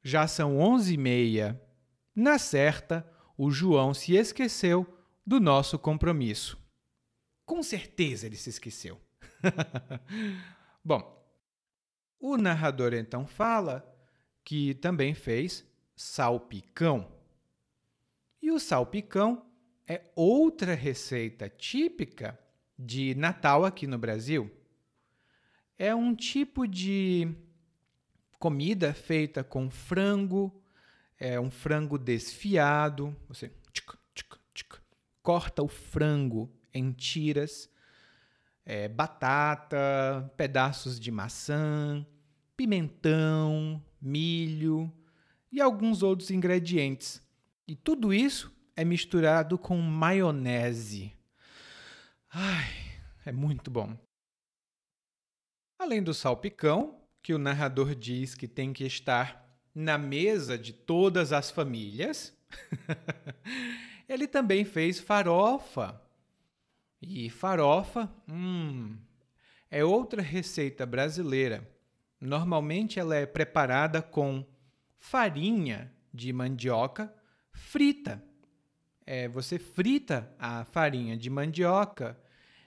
Já 0.02 0.26
são 0.26 0.58
onze 0.58 0.94
e 0.94 0.98
meia. 0.98 1.60
Na 2.14 2.38
certa, 2.38 3.08
o 3.36 3.50
João 3.50 3.92
se 3.92 4.14
esqueceu 4.14 4.86
do 5.26 5.40
nosso 5.40 5.78
compromisso. 5.78 6.63
Com 7.44 7.62
certeza 7.62 8.26
ele 8.26 8.36
se 8.36 8.50
esqueceu. 8.50 9.00
Bom, 10.84 11.24
o 12.18 12.36
narrador 12.36 12.94
então 12.94 13.26
fala 13.26 13.84
que 14.42 14.74
também 14.74 15.14
fez 15.14 15.64
salpicão. 15.96 17.10
E 18.40 18.50
o 18.50 18.58
salpicão 18.58 19.46
é 19.86 20.02
outra 20.14 20.74
receita 20.74 21.48
típica 21.48 22.38
de 22.78 23.14
Natal 23.14 23.64
aqui 23.64 23.86
no 23.86 23.98
Brasil 23.98 24.50
é 25.78 25.94
um 25.94 26.14
tipo 26.14 26.66
de 26.66 27.34
comida 28.38 28.94
feita 28.94 29.42
com 29.42 29.70
frango, 29.70 30.52
é 31.18 31.38
um 31.40 31.50
frango 31.50 31.98
desfiado. 31.98 33.16
Você 33.28 33.50
tchic, 33.72 33.92
tchic, 34.14 34.36
tchic, 34.52 34.76
corta 35.22 35.62
o 35.62 35.68
frango 35.68 36.50
em 36.74 36.92
tiras, 36.92 37.70
é, 38.66 38.88
batata, 38.88 40.30
pedaços 40.36 40.98
de 40.98 41.10
maçã, 41.10 42.04
pimentão, 42.56 43.82
milho 44.00 44.92
e 45.50 45.60
alguns 45.60 46.02
outros 46.02 46.30
ingredientes. 46.30 47.22
E 47.66 47.74
tudo 47.74 48.12
isso 48.12 48.54
é 48.76 48.84
misturado 48.84 49.56
com 49.56 49.80
maionese. 49.80 51.12
Ai, 52.30 52.68
é 53.24 53.32
muito 53.32 53.70
bom. 53.70 53.96
Além 55.78 56.02
do 56.02 56.12
salpicão, 56.12 57.00
que 57.22 57.32
o 57.32 57.38
narrador 57.38 57.94
diz 57.94 58.34
que 58.34 58.48
tem 58.48 58.72
que 58.72 58.84
estar 58.84 59.44
na 59.74 59.96
mesa 59.96 60.58
de 60.58 60.72
todas 60.72 61.32
as 61.32 61.50
famílias, 61.50 62.36
ele 64.08 64.26
também 64.26 64.64
fez 64.64 65.00
farofa. 65.00 66.00
E 67.06 67.28
farofa, 67.28 68.10
hum, 68.26 68.96
é 69.70 69.84
outra 69.84 70.22
receita 70.22 70.86
brasileira. 70.86 71.68
Normalmente 72.18 72.98
ela 72.98 73.14
é 73.14 73.26
preparada 73.26 74.00
com 74.00 74.44
farinha 74.96 75.92
de 76.12 76.32
mandioca 76.32 77.14
frita. 77.52 78.24
É, 79.06 79.28
você 79.28 79.58
frita 79.58 80.34
a 80.38 80.64
farinha 80.64 81.14
de 81.14 81.28
mandioca 81.28 82.18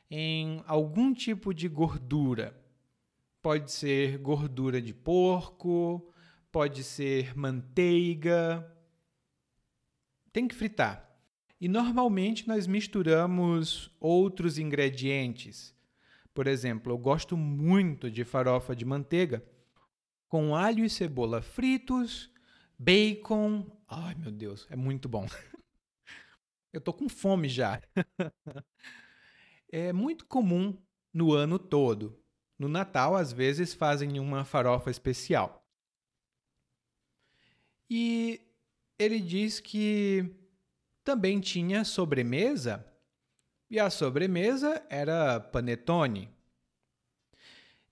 em 0.10 0.63
algum 0.67 1.13
tipo 1.13 1.52
de 1.52 1.67
gordura. 1.67 2.56
Pode 3.41 3.71
ser 3.71 4.19
gordura 4.19 4.80
de 4.80 4.93
porco, 4.93 6.13
pode 6.52 6.84
ser 6.84 7.36
manteiga. 7.36 8.71
Tem 10.32 10.47
que 10.47 10.54
fritar. 10.54 11.07
E 11.60 11.67
normalmente 11.67 12.48
nós 12.48 12.67
misturamos 12.67 13.91
outros 14.00 14.58
ingredientes. 14.60 15.76
Por 16.34 16.46
exemplo, 16.46 16.91
eu 16.93 16.98
gosto 16.98 17.36
muito 17.36 18.12
de 18.12 18.24
farofa 18.24 18.76
de 18.76 18.86
manteiga 18.86 19.43
com 20.28 20.56
alho 20.56 20.86
e 20.86 20.89
cebola 20.89 21.41
fritos, 21.41 22.32
bacon. 22.78 23.65
Ai, 23.88 24.13
meu 24.15 24.32
Deus, 24.32 24.67
é 24.70 24.76
muito 24.76 25.10
bom. 25.10 25.26
Eu 26.72 26.82
tô 26.82 26.93
com 26.93 27.10
fome 27.10 27.50
já. 27.50 27.82
É 29.70 29.91
muito 29.91 30.26
comum 30.26 30.82
no 31.13 31.34
ano 31.34 31.60
todo. 31.60 32.17
No 32.58 32.70
Natal, 32.70 33.17
às 33.17 33.34
vezes, 33.34 33.74
fazem 33.74 34.17
uma 34.17 34.46
farofa 34.46 34.89
especial. 34.89 35.67
E 37.89 38.41
ele 38.98 39.20
diz 39.20 39.60
que 39.60 40.34
também 41.08 41.39
tinha 41.39 41.86
sobremesa, 41.86 42.86
e 43.70 43.80
a 43.80 43.89
sobremesa 43.89 44.86
era 44.89 45.39
panetone. 45.39 46.30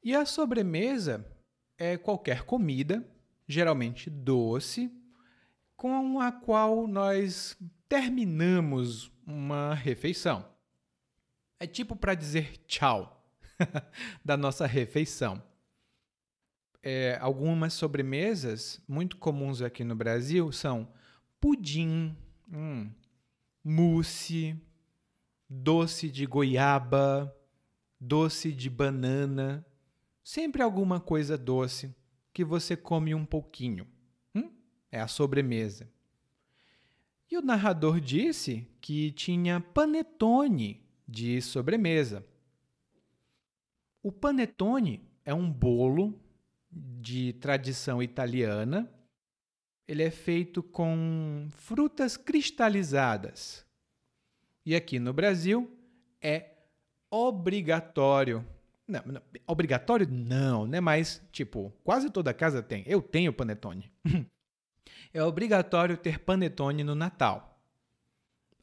E 0.04 0.13
a 0.13 0.25
sobremesa 0.25 1.25
é 1.78 1.95
qualquer 1.95 2.43
comida, 2.43 3.08
geralmente 3.47 4.10
doce, 4.10 4.91
com 5.78 6.19
a 6.19 6.30
qual 6.30 6.86
nós 6.88 7.58
terminamos 7.88 9.10
uma 9.25 9.73
refeição. 9.73 10.45
É 11.58 11.65
tipo 11.65 11.95
para 11.95 12.15
dizer 12.15 12.58
tchau 12.67 13.25
da 14.25 14.36
nossa 14.36 14.67
refeição. 14.67 15.41
É, 16.84 17.17
algumas 17.21 17.71
sobremesas 17.75 18.84
muito 18.86 19.15
comuns 19.15 19.62
aqui 19.62 19.86
no 19.86 19.95
Brasil 19.95 20.51
são 20.51 20.91
pudim, 21.39 22.13
hum, 22.51 22.91
mousse, 23.65 24.56
doce 25.49 26.12
de 26.12 26.28
goiaba, 26.28 27.36
doce 27.99 28.51
de 28.51 28.69
banana, 28.69 29.65
sempre 30.23 30.62
alguma 30.62 30.99
coisa 30.99 31.36
doce 31.36 31.95
que 32.32 32.45
você 32.45 32.78
come 32.78 33.15
um 33.15 33.25
pouquinho. 33.25 33.88
Hum? 34.36 34.51
É 34.91 35.01
a 35.01 35.08
sobremesa. 35.08 35.89
E 37.32 37.36
o 37.38 37.41
narrador 37.41 37.99
disse 37.99 38.67
que 38.80 39.12
tinha 39.12 39.60
panetone 39.60 40.86
de 41.08 41.41
sobremesa. 41.41 42.23
O 44.04 44.12
panetone 44.12 45.10
é 45.23 45.34
um 45.34 45.51
bolo 45.51 46.21
de 46.69 47.34
tradição 47.34 48.04
italiana. 48.04 48.88
Ele 49.87 50.03
é 50.03 50.11
feito 50.11 50.63
com 50.63 51.47
frutas 51.51 52.17
cristalizadas. 52.17 53.65
E 54.65 54.75
aqui 54.75 54.97
no 54.99 55.13
Brasil 55.13 55.71
é 56.21 56.51
obrigatório. 57.09 58.45
Não, 58.87 59.01
não, 59.05 59.21
obrigatório 59.47 60.07
não, 60.09 60.65
né? 60.65 60.79
Mas, 60.79 61.21
tipo, 61.31 61.71
quase 61.83 62.09
toda 62.09 62.33
casa 62.33 62.63
tem. 62.63 62.83
Eu 62.87 63.01
tenho 63.01 63.31
panetone. 63.31 63.91
é 65.13 65.23
obrigatório 65.23 65.97
ter 65.97 66.19
panetone 66.19 66.83
no 66.83 66.95
Natal. 66.95 67.55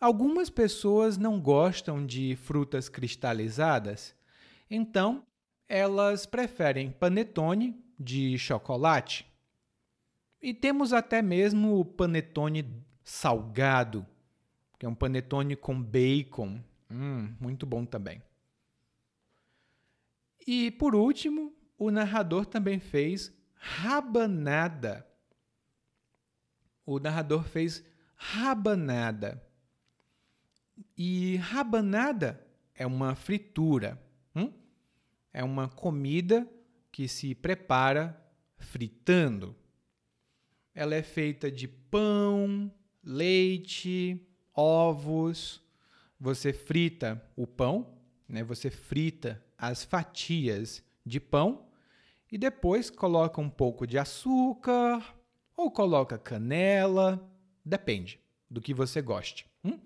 Algumas 0.00 0.50
pessoas 0.50 1.16
não 1.16 1.40
gostam 1.40 2.04
de 2.04 2.34
frutas 2.34 2.88
cristalizadas, 2.88 4.16
então 4.68 5.24
elas 5.68 6.26
preferem 6.26 6.90
panetone 6.90 7.80
de 7.96 8.36
chocolate. 8.36 9.31
E 10.42 10.52
temos 10.52 10.92
até 10.92 11.22
mesmo 11.22 11.78
o 11.78 11.84
panetone 11.84 12.68
salgado, 13.04 14.04
que 14.76 14.84
é 14.84 14.88
um 14.88 14.94
panetone 14.94 15.54
com 15.54 15.80
bacon. 15.80 16.60
Hum, 16.90 17.32
muito 17.40 17.64
bom 17.64 17.84
também. 17.84 18.20
E 20.44 20.72
por 20.72 20.96
último, 20.96 21.54
o 21.78 21.92
narrador 21.92 22.44
também 22.44 22.80
fez 22.80 23.32
rabanada. 23.54 25.06
O 26.84 26.98
narrador 26.98 27.44
fez 27.44 27.84
rabanada. 28.16 29.40
E 30.96 31.36
rabanada 31.36 32.44
é 32.74 32.84
uma 32.84 33.14
fritura. 33.14 34.02
Hum? 34.34 34.52
É 35.32 35.44
uma 35.44 35.68
comida 35.68 36.48
que 36.90 37.06
se 37.06 37.32
prepara 37.32 38.20
fritando. 38.56 39.56
Ela 40.74 40.94
é 40.94 41.02
feita 41.02 41.50
de 41.50 41.68
pão, 41.68 42.72
leite, 43.02 44.26
ovos. 44.54 45.62
Você 46.18 46.52
frita 46.52 47.22
o 47.36 47.46
pão, 47.46 47.98
né? 48.28 48.42
você 48.42 48.70
frita 48.70 49.42
as 49.58 49.84
fatias 49.84 50.82
de 51.04 51.20
pão 51.20 51.66
e 52.30 52.38
depois 52.38 52.90
coloca 52.90 53.40
um 53.40 53.50
pouco 53.50 53.86
de 53.86 53.98
açúcar 53.98 55.14
ou 55.56 55.70
coloca 55.70 56.16
canela, 56.16 57.30
depende 57.64 58.18
do 58.48 58.60
que 58.60 58.72
você 58.72 59.02
goste. 59.02 59.46
Hum? 59.64 59.78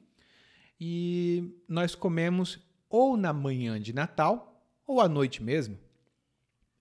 e 0.80 1.58
nós 1.66 1.94
comemos 1.94 2.58
ou 2.88 3.16
na 3.16 3.32
manhã 3.32 3.80
de 3.80 3.92
Natal 3.92 4.62
ou 4.86 5.00
à 5.00 5.08
noite 5.08 5.42
mesmo. 5.42 5.78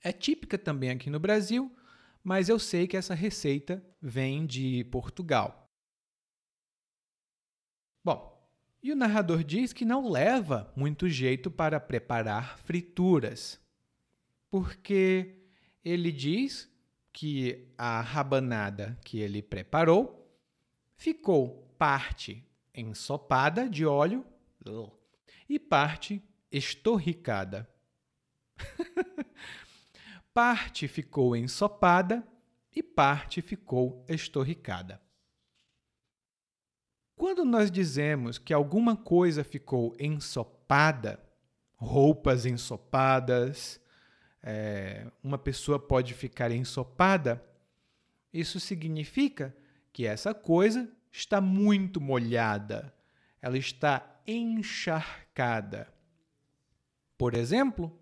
É 0.03 0.11
típica 0.11 0.57
também 0.57 0.91
aqui 0.91 1.09
no 1.09 1.19
Brasil, 1.19 1.74
mas 2.25 2.49
eu 2.49 2.57
sei 2.57 2.87
que 2.87 2.97
essa 2.97 3.13
receita 3.13 3.85
vem 4.01 4.47
de 4.47 4.83
Portugal. 4.85 5.71
Bom, 8.03 8.35
e 8.81 8.91
o 8.91 8.95
narrador 8.95 9.43
diz 9.43 9.71
que 9.71 9.85
não 9.85 10.09
leva 10.09 10.73
muito 10.75 11.07
jeito 11.07 11.51
para 11.51 11.79
preparar 11.79 12.57
frituras, 12.57 13.61
porque 14.49 15.35
ele 15.83 16.11
diz 16.11 16.67
que 17.13 17.71
a 17.77 18.01
rabanada 18.01 18.99
que 19.05 19.19
ele 19.19 19.43
preparou 19.43 20.27
ficou 20.95 21.75
parte 21.77 22.43
ensopada 22.73 23.69
de 23.69 23.85
óleo 23.85 24.25
e 25.47 25.59
parte 25.59 26.23
estorricada. 26.51 27.69
parte 30.35 30.85
ficou 30.85 31.33
ensopada 31.33 32.21
e 32.75 32.83
parte 32.83 33.41
ficou 33.41 34.03
estorricada. 34.05 35.01
Quando 37.15 37.45
nós 37.45 37.71
dizemos 37.71 38.37
que 38.37 38.53
alguma 38.53 38.97
coisa 38.97 39.45
ficou 39.45 39.95
ensopada, 39.97 41.23
roupas 41.77 42.45
ensopadas, 42.45 43.79
é, 44.43 45.09
uma 45.23 45.37
pessoa 45.37 45.79
pode 45.79 46.13
ficar 46.13 46.51
ensopada, 46.51 47.41
isso 48.33 48.59
significa 48.59 49.55
que 49.93 50.05
essa 50.05 50.33
coisa 50.33 50.91
está 51.13 51.39
muito 51.39 52.01
molhada, 52.01 52.93
ela 53.41 53.57
está 53.57 54.19
encharcada. 54.27 55.87
Por 57.17 57.35
exemplo, 57.35 57.97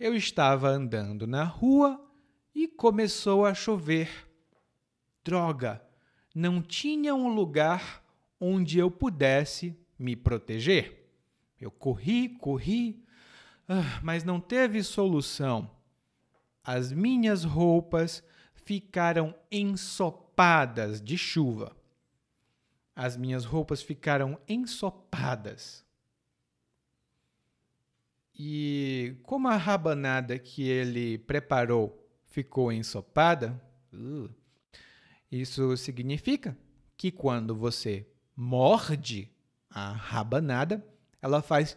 eu 0.00 0.16
estava 0.16 0.70
andando 0.70 1.26
na 1.26 1.44
rua 1.44 2.02
e 2.54 2.66
começou 2.66 3.44
a 3.44 3.52
chover. 3.52 4.08
Droga, 5.22 5.84
não 6.34 6.62
tinha 6.62 7.14
um 7.14 7.28
lugar 7.28 8.02
onde 8.40 8.78
eu 8.78 8.90
pudesse 8.90 9.78
me 9.98 10.16
proteger. 10.16 11.06
Eu 11.60 11.70
corri, 11.70 12.30
corri, 12.30 13.04
Ah, 13.68 14.00
mas 14.02 14.24
não 14.24 14.40
teve 14.40 14.82
solução. 14.82 15.70
As 16.64 16.90
minhas 16.90 17.44
roupas 17.44 18.20
ficaram 18.52 19.32
ensopadas 19.52 21.00
de 21.00 21.16
chuva. 21.16 21.76
As 22.96 23.16
minhas 23.16 23.44
roupas 23.44 23.80
ficaram 23.80 24.40
ensopadas. 24.48 25.84
E 28.42 29.18
como 29.24 29.48
a 29.48 29.56
rabanada 29.58 30.38
que 30.38 30.66
ele 30.66 31.18
preparou 31.18 32.10
ficou 32.24 32.72
ensopada, 32.72 33.62
uh, 33.92 34.30
isso 35.30 35.76
significa 35.76 36.56
que 36.96 37.10
quando 37.10 37.54
você 37.54 38.10
morde 38.34 39.30
a 39.68 39.92
rabanada, 39.92 40.82
ela 41.20 41.42
faz 41.42 41.76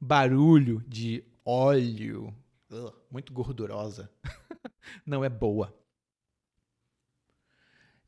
barulho 0.00 0.84
de 0.86 1.24
óleo, 1.44 2.32
uh, 2.70 2.92
muito 3.10 3.32
gordurosa. 3.32 4.08
Não 5.04 5.24
é 5.24 5.28
boa. 5.28 5.76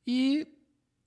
E 0.06 0.46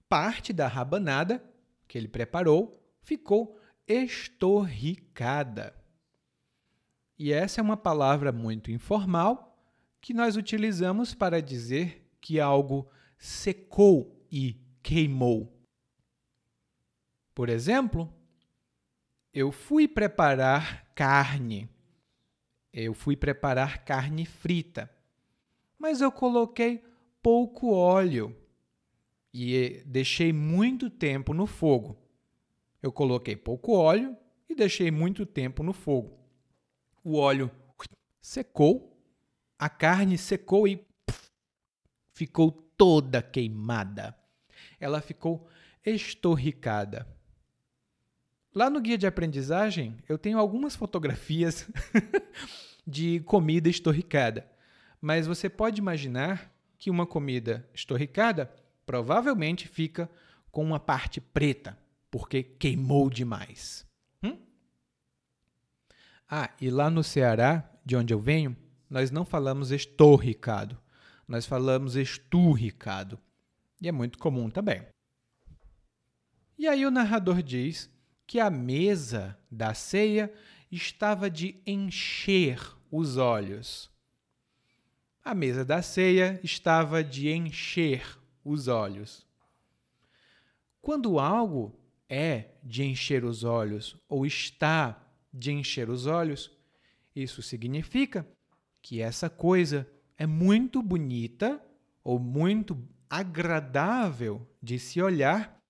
parte 0.09 0.51
da 0.51 0.67
rabanada 0.67 1.41
que 1.87 1.97
ele 1.97 2.09
preparou 2.09 2.77
ficou 3.01 3.57
estorricada. 3.87 5.84
E 7.17 7.31
essa 7.31 7.61
é 7.61 7.63
uma 7.63 7.77
palavra 7.77 8.31
muito 8.31 8.71
informal 8.71 9.57
que 10.01 10.13
nós 10.13 10.35
utilizamos 10.35 11.13
para 11.13 11.41
dizer 11.41 12.05
que 12.19 12.39
algo 12.39 12.89
secou 13.17 14.25
e 14.29 14.59
queimou. 14.83 15.51
Por 17.33 17.49
exemplo, 17.49 18.13
eu 19.33 19.51
fui 19.51 19.87
preparar 19.87 20.91
carne. 20.93 21.69
Eu 22.71 22.93
fui 22.93 23.15
preparar 23.15 23.85
carne 23.85 24.25
frita, 24.25 24.91
mas 25.79 26.01
eu 26.01 26.11
coloquei 26.11 26.83
pouco 27.21 27.71
óleo 27.71 28.35
e 29.33 29.81
deixei 29.85 30.33
muito 30.33 30.89
tempo 30.89 31.33
no 31.33 31.47
fogo. 31.47 31.97
Eu 32.83 32.91
coloquei 32.91 33.37
pouco 33.37 33.71
óleo 33.73 34.15
e 34.49 34.53
deixei 34.53 34.91
muito 34.91 35.25
tempo 35.25 35.63
no 35.63 35.71
fogo 35.71 36.24
o 37.05 37.17
óleo 37.17 37.51
secou, 38.19 38.99
a 39.59 39.69
carne 39.69 40.17
secou 40.17 40.67
e 40.67 40.83
ficou 42.11 42.51
toda 42.51 43.21
queimada. 43.21 44.17
Ela 44.79 44.99
ficou 45.01 45.47
estorricada. 45.85 47.07
Lá 48.55 48.71
no 48.71 48.81
guia 48.81 48.97
de 48.97 49.05
aprendizagem, 49.05 49.97
eu 50.09 50.17
tenho 50.17 50.39
algumas 50.39 50.75
fotografias 50.75 51.69
de 52.87 53.19
comida 53.19 53.69
estorricada. 53.69 54.49
Mas 54.99 55.27
você 55.27 55.47
pode 55.47 55.79
imaginar 55.79 56.51
que 56.79 56.89
uma 56.89 57.05
comida 57.05 57.69
estorricada 57.71 58.51
provavelmente 58.83 59.67
fica 59.67 60.09
com 60.49 60.63
uma 60.63 60.79
parte 60.79 61.21
preta, 61.21 61.77
porque 62.09 62.41
queimou 62.41 63.11
demais. 63.11 63.84
Ah, 66.29 66.49
e 66.59 66.69
lá 66.69 66.89
no 66.89 67.03
Ceará, 67.03 67.69
de 67.85 67.95
onde 67.95 68.13
eu 68.13 68.19
venho, 68.19 68.55
nós 68.89 69.11
não 69.11 69.23
falamos 69.23 69.71
estorricado, 69.71 70.77
nós 71.27 71.45
falamos 71.45 71.95
esturricado. 71.95 73.19
E 73.81 73.87
é 73.87 73.91
muito 73.91 74.17
comum 74.17 74.49
também. 74.49 74.83
E 76.57 76.67
aí 76.67 76.85
o 76.85 76.91
narrador 76.91 77.43
diz 77.43 77.89
que 78.25 78.39
a 78.39 78.49
mesa 78.49 79.37
da 79.51 79.73
ceia 79.73 80.33
estava 80.71 81.29
de 81.29 81.61
encher 81.65 82.59
os 82.89 83.17
olhos. 83.17 83.91
A 85.23 85.35
mesa 85.35 85.65
da 85.65 85.81
ceia 85.81 86.39
estava 86.43 87.03
de 87.03 87.29
encher 87.29 88.17
os 88.43 88.67
olhos. 88.67 89.25
Quando 90.81 91.19
algo 91.19 91.77
é 92.07 92.51
de 92.63 92.83
encher 92.83 93.25
os 93.25 93.43
olhos 93.43 93.97
ou 94.07 94.25
está 94.25 95.04
de 95.35 95.51
encher 95.51 95.89
os 95.89 96.05
olhos, 96.05 96.49
isso 97.13 97.41
significa 97.41 98.27
que 98.81 99.01
essa 99.01 99.29
coisa 99.29 99.87
é 100.17 100.25
muito 100.25 100.81
bonita 100.81 101.61
ou 102.03 102.17
muito 102.17 102.77
agradável 103.09 104.47
de 104.61 104.79
se 104.79 105.01
olhar 105.01 105.61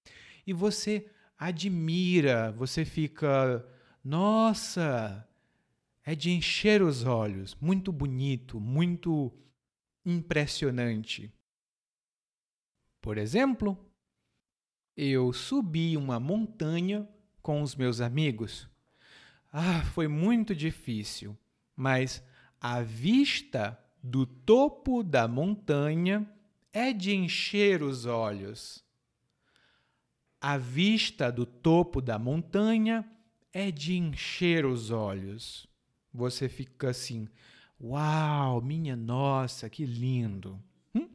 e 0.45 0.53
você 0.53 1.09
admira, 1.37 2.51
você 2.51 2.85
fica, 2.85 3.65
nossa, 4.03 5.27
é 6.03 6.13
de 6.13 6.31
encher 6.31 6.81
os 6.81 7.03
olhos, 7.03 7.55
muito 7.55 7.91
bonito, 7.91 8.59
muito 8.59 9.33
impressionante. 10.05 11.33
Por 13.01 13.17
exemplo, 13.17 13.77
eu 14.95 15.33
subi 15.33 15.97
uma 15.97 16.19
montanha 16.19 17.07
com 17.41 17.61
os 17.61 17.75
meus 17.75 18.01
amigos 18.01 18.69
ah, 19.57 19.85
foi 19.93 20.05
muito 20.05 20.53
difícil, 20.53 21.37
mas 21.73 22.21
a 22.59 22.81
vista 22.81 23.79
do 24.03 24.25
topo 24.25 25.01
da 25.01 25.29
montanha 25.29 26.29
é 26.73 26.91
de 26.91 27.15
encher 27.15 27.81
os 27.81 28.05
olhos. 28.05 28.83
A 30.41 30.57
vista 30.57 31.31
do 31.31 31.45
topo 31.45 32.01
da 32.01 32.19
montanha 32.19 33.09
é 33.53 33.71
de 33.71 33.95
encher 33.95 34.65
os 34.65 34.91
olhos. 34.91 35.65
Você 36.13 36.49
fica 36.49 36.89
assim: 36.89 37.29
Uau, 37.79 38.61
minha 38.61 38.97
nossa, 38.97 39.69
que 39.69 39.85
lindo! 39.85 40.61
Hum? 40.93 41.07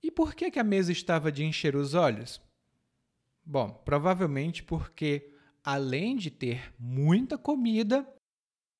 E 0.00 0.12
por 0.12 0.36
que, 0.36 0.48
que 0.48 0.60
a 0.60 0.64
mesa 0.64 0.92
estava 0.92 1.32
de 1.32 1.42
encher 1.42 1.74
os 1.74 1.94
olhos? 1.94 2.40
Bom, 3.44 3.70
provavelmente 3.84 4.62
porque 4.62 5.29
além 5.64 6.16
de 6.16 6.30
ter 6.30 6.72
muita 6.78 7.36
comida, 7.36 8.06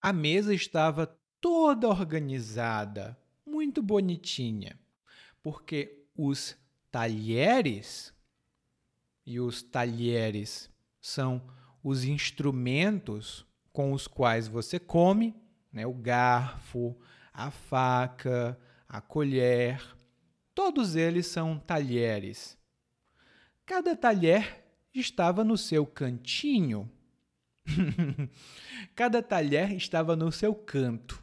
a 0.00 0.12
mesa 0.12 0.54
estava 0.54 1.06
toda 1.40 1.88
organizada, 1.88 3.18
muito 3.46 3.82
bonitinha, 3.82 4.78
porque 5.42 6.04
os 6.16 6.56
talheres 6.90 8.14
e 9.24 9.38
os 9.38 9.62
talheres 9.62 10.70
são 11.00 11.42
os 11.82 12.04
instrumentos 12.04 13.46
com 13.72 13.92
os 13.92 14.06
quais 14.06 14.48
você 14.48 14.78
come, 14.78 15.34
né? 15.72 15.86
o 15.86 15.94
garfo, 15.94 16.96
a 17.32 17.50
faca, 17.50 18.58
a 18.88 19.00
colher, 19.00 19.80
todos 20.54 20.96
eles 20.96 21.26
são 21.26 21.58
talheres. 21.58 22.58
Cada 23.64 23.94
talher 23.94 24.59
estava 24.94 25.44
no 25.44 25.56
seu 25.56 25.86
cantinho. 25.86 26.90
Cada 28.94 29.22
talher 29.22 29.72
estava 29.72 30.16
no 30.16 30.32
seu 30.32 30.54
canto. 30.54 31.22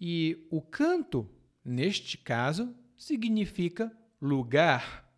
E 0.00 0.46
o 0.50 0.60
canto, 0.60 1.28
neste 1.64 2.18
caso, 2.18 2.74
significa 2.96 3.96
lugar. 4.20 5.08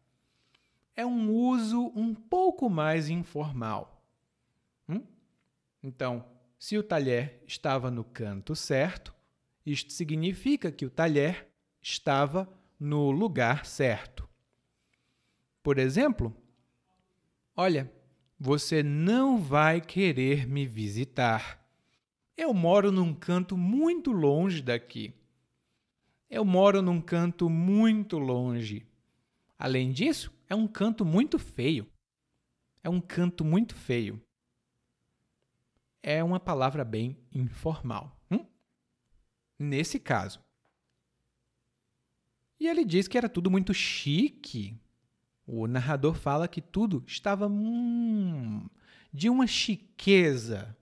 É 0.95 1.05
um 1.05 1.31
uso 1.31 1.93
um 1.95 2.15
pouco 2.15 2.69
mais 2.69 3.09
informal. 3.09 4.05
Hum? 4.89 5.03
Então, 5.83 6.25
se 6.59 6.79
o 6.79 6.83
talher 6.83 7.43
estava 7.47 7.91
no 7.91 8.05
canto 8.05 8.55
certo, 8.55 9.15
isto 9.65 9.93
significa 9.93 10.71
que 10.71 10.87
o 10.87 10.91
talher 10.91 11.49
estava 11.83 12.49
no 12.79 13.11
lugar 13.11 13.67
certo. 13.67 14.29
Por 15.63 15.79
exemplo, 15.79 16.35
Olha, 17.59 17.91
você 18.39 18.83
não 18.83 19.39
vai 19.39 19.81
querer 19.81 20.47
me 20.47 20.67
visitar. 20.67 21.67
Eu 22.37 22.53
moro 22.53 22.93
num 22.93 23.15
canto 23.15 23.57
muito 23.57 24.13
longe 24.13 24.61
daqui. 24.61 25.15
Eu 26.29 26.45
moro 26.45 26.83
num 26.83 27.01
canto 27.01 27.49
muito 27.49 28.19
longe. 28.19 28.87
Além 29.59 29.91
disso, 29.91 30.31
é 30.51 30.55
um 30.55 30.69
canto 30.69 31.03
muito 31.03 31.39
feio. 31.39 31.91
É 32.85 32.91
um 32.91 33.01
canto 33.01 33.43
muito 33.43 33.75
feio. 33.75 34.23
É 36.03 36.23
uma 36.23 36.39
palavra 36.39 36.85
bem 36.85 37.17
informal. 37.33 38.21
Hum? 38.31 38.45
Nesse 39.59 39.99
caso. 39.99 40.45
E 42.61 42.69
ele 42.69 42.85
diz 42.85 43.09
que 43.09 43.17
era 43.17 43.31
tudo 43.31 43.51
muito 43.51 43.73
chique, 43.73 44.79
o 45.47 45.67
narrador 45.69 46.15
fala 46.15 46.49
que 46.49 46.61
tudo 46.61 47.05
estava 47.07 47.47
hum, 47.47 48.69
de 49.13 49.31
uma 49.31 49.47
chiqueza, 49.47 50.77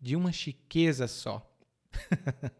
de 0.00 0.16
uma 0.16 0.32
chiqueza 0.32 1.06
só. 1.06 1.48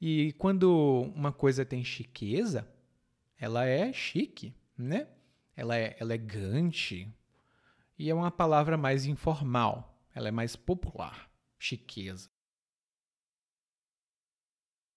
e 0.00 0.32
quando 0.34 1.10
uma 1.14 1.32
coisa 1.32 1.64
tem 1.64 1.82
chiqueza, 1.82 2.68
ela 3.38 3.64
é 3.64 3.92
chique, 3.92 4.54
né? 4.76 5.08
Ela 5.56 5.76
é 5.78 5.96
elegante 6.00 7.10
e 7.98 8.10
é 8.10 8.14
uma 8.14 8.30
palavra 8.30 8.76
mais 8.76 9.06
informal. 9.06 9.90
ela 10.14 10.28
é 10.28 10.30
mais 10.30 10.54
popular, 10.54 11.28
chiqueza. 11.58 12.30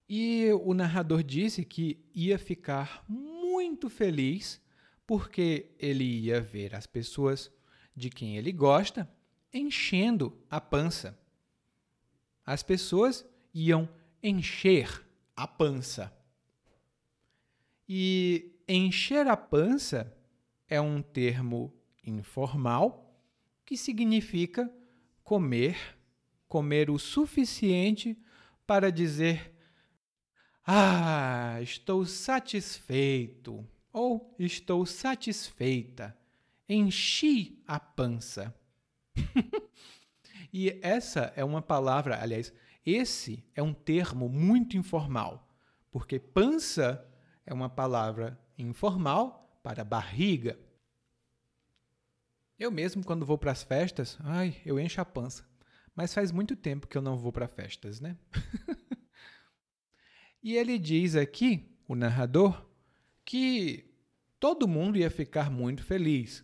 E 0.07 0.51
o 0.63 0.73
narrador 0.73 1.23
disse 1.23 1.65
que 1.65 2.05
ia 2.13 2.37
ficar 2.37 3.03
muito 3.09 3.89
feliz 3.89 4.61
porque 5.07 5.71
ele 5.79 6.03
ia 6.03 6.41
ver 6.41 6.75
as 6.75 6.85
pessoas 6.85 7.49
de 7.95 8.09
quem 8.09 8.37
ele 8.37 8.51
gosta 8.51 9.09
enchendo 9.53 10.37
a 10.49 10.59
pança. 10.59 11.17
As 12.45 12.61
pessoas 12.61 13.25
iam 13.53 13.87
encher 14.21 15.05
a 15.35 15.47
pança. 15.47 16.13
E 17.87 18.53
encher 18.67 19.27
a 19.27 19.37
pança 19.37 20.13
é 20.67 20.79
um 20.81 21.01
termo 21.01 21.73
informal 22.03 23.17
que 23.65 23.77
significa 23.77 24.69
comer, 25.23 25.97
comer 26.49 26.89
o 26.89 26.99
suficiente 26.99 28.17
para 28.65 28.91
dizer 28.91 29.53
ah, 30.65 31.59
estou 31.61 32.05
satisfeito 32.05 33.65
ou 33.97 34.35
estou 34.37 34.85
satisfeita. 34.85 36.15
Enchi 36.69 37.63
a 37.65 37.79
pança. 37.79 38.53
e 40.53 40.79
essa 40.83 41.33
é 41.35 41.43
uma 41.43 41.63
palavra, 41.63 42.21
aliás, 42.21 42.53
esse 42.85 43.43
é 43.55 43.63
um 43.63 43.73
termo 43.73 44.29
muito 44.29 44.77
informal, 44.77 45.49
porque 45.89 46.19
pança 46.19 47.03
é 47.43 47.51
uma 47.51 47.69
palavra 47.69 48.39
informal 48.55 49.59
para 49.63 49.83
barriga. 49.83 50.59
Eu 52.59 52.69
mesmo, 52.69 53.03
quando 53.03 53.25
vou 53.25 53.37
para 53.37 53.51
as 53.51 53.63
festas, 53.63 54.15
ai, 54.19 54.61
eu 54.63 54.79
encho 54.79 55.01
a 55.01 55.05
pança. 55.05 55.43
Mas 55.95 56.13
faz 56.13 56.31
muito 56.31 56.55
tempo 56.55 56.87
que 56.87 56.95
eu 56.95 57.01
não 57.01 57.17
vou 57.17 57.31
para 57.31 57.47
festas, 57.47 57.99
né? 57.99 58.15
E 60.43 60.55
ele 60.55 60.77
diz 60.77 61.15
aqui, 61.15 61.75
o 61.89 61.95
narrador, 61.95 62.65
que 63.25 63.86
todo 64.39 64.67
mundo 64.67 64.97
ia 64.97 65.09
ficar 65.09 65.49
muito 65.49 65.83
feliz, 65.83 66.43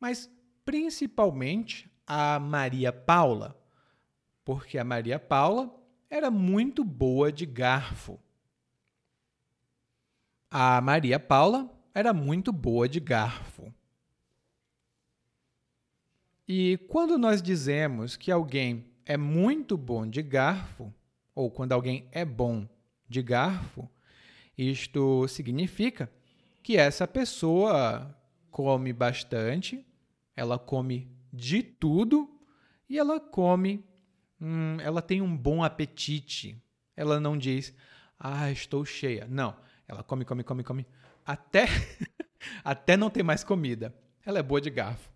mas 0.00 0.30
principalmente 0.64 1.90
a 2.06 2.38
Maria 2.38 2.92
Paula, 2.92 3.58
porque 4.44 4.78
a 4.78 4.84
Maria 4.84 5.18
Paula 5.18 5.74
era 6.08 6.30
muito 6.30 6.84
boa 6.84 7.32
de 7.32 7.46
garfo. 7.46 8.18
A 10.50 10.80
Maria 10.80 11.18
Paula 11.18 11.70
era 11.92 12.12
muito 12.12 12.52
boa 12.52 12.88
de 12.88 13.00
garfo. 13.00 13.72
E 16.46 16.78
quando 16.88 17.16
nós 17.16 17.40
dizemos 17.40 18.16
que 18.16 18.30
alguém 18.30 18.86
é 19.06 19.16
muito 19.16 19.76
bom 19.76 20.06
de 20.06 20.22
garfo, 20.22 20.92
ou 21.34 21.50
quando 21.50 21.72
alguém 21.72 22.06
é 22.12 22.24
bom 22.24 22.68
de 23.08 23.22
garfo, 23.22 23.88
isto 24.56 25.26
significa 25.26 26.10
que 26.64 26.78
essa 26.78 27.06
pessoa 27.06 28.18
come 28.50 28.90
bastante, 28.90 29.86
ela 30.34 30.58
come 30.58 31.14
de 31.30 31.62
tudo 31.62 32.40
e 32.88 32.98
ela 32.98 33.20
come, 33.20 33.84
hum, 34.40 34.78
ela 34.80 35.02
tem 35.02 35.20
um 35.20 35.36
bom 35.36 35.62
apetite. 35.62 36.58
Ela 36.96 37.20
não 37.20 37.36
diz, 37.36 37.74
ah, 38.18 38.50
estou 38.50 38.82
cheia. 38.82 39.26
Não, 39.28 39.54
ela 39.86 40.02
come, 40.02 40.24
come, 40.24 40.42
come, 40.42 40.64
come, 40.64 40.86
até, 41.22 41.66
até 42.64 42.96
não 42.96 43.10
ter 43.10 43.22
mais 43.22 43.44
comida. 43.44 43.94
Ela 44.24 44.38
é 44.38 44.42
boa 44.42 44.60
de 44.60 44.70
garfo. 44.70 45.12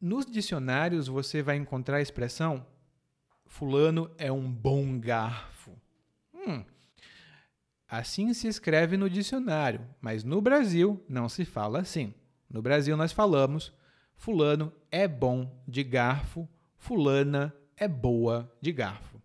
Nos 0.00 0.24
dicionários 0.24 1.08
você 1.08 1.42
vai 1.42 1.56
encontrar 1.56 1.98
a 1.98 2.02
expressão 2.02 2.66
fulano 3.44 4.10
é 4.16 4.32
um 4.32 4.50
bom 4.50 4.98
garfo. 4.98 5.72
Hum, 6.32 6.64
assim 7.88 8.32
se 8.34 8.48
escreve 8.48 8.96
no 8.96 9.08
dicionário, 9.08 9.86
mas 10.00 10.24
no 10.24 10.40
Brasil 10.40 11.04
não 11.08 11.28
se 11.28 11.44
fala 11.44 11.80
assim. 11.80 12.14
No 12.48 12.62
Brasil 12.62 12.96
nós 12.96 13.12
falamos 13.12 13.72
fulano 14.16 14.72
é 14.90 15.06
bom 15.06 15.62
de 15.66 15.84
garfo, 15.84 16.48
fulana 16.76 17.54
é 17.76 17.86
boa 17.86 18.50
de 18.60 18.72
garfo. 18.72 19.20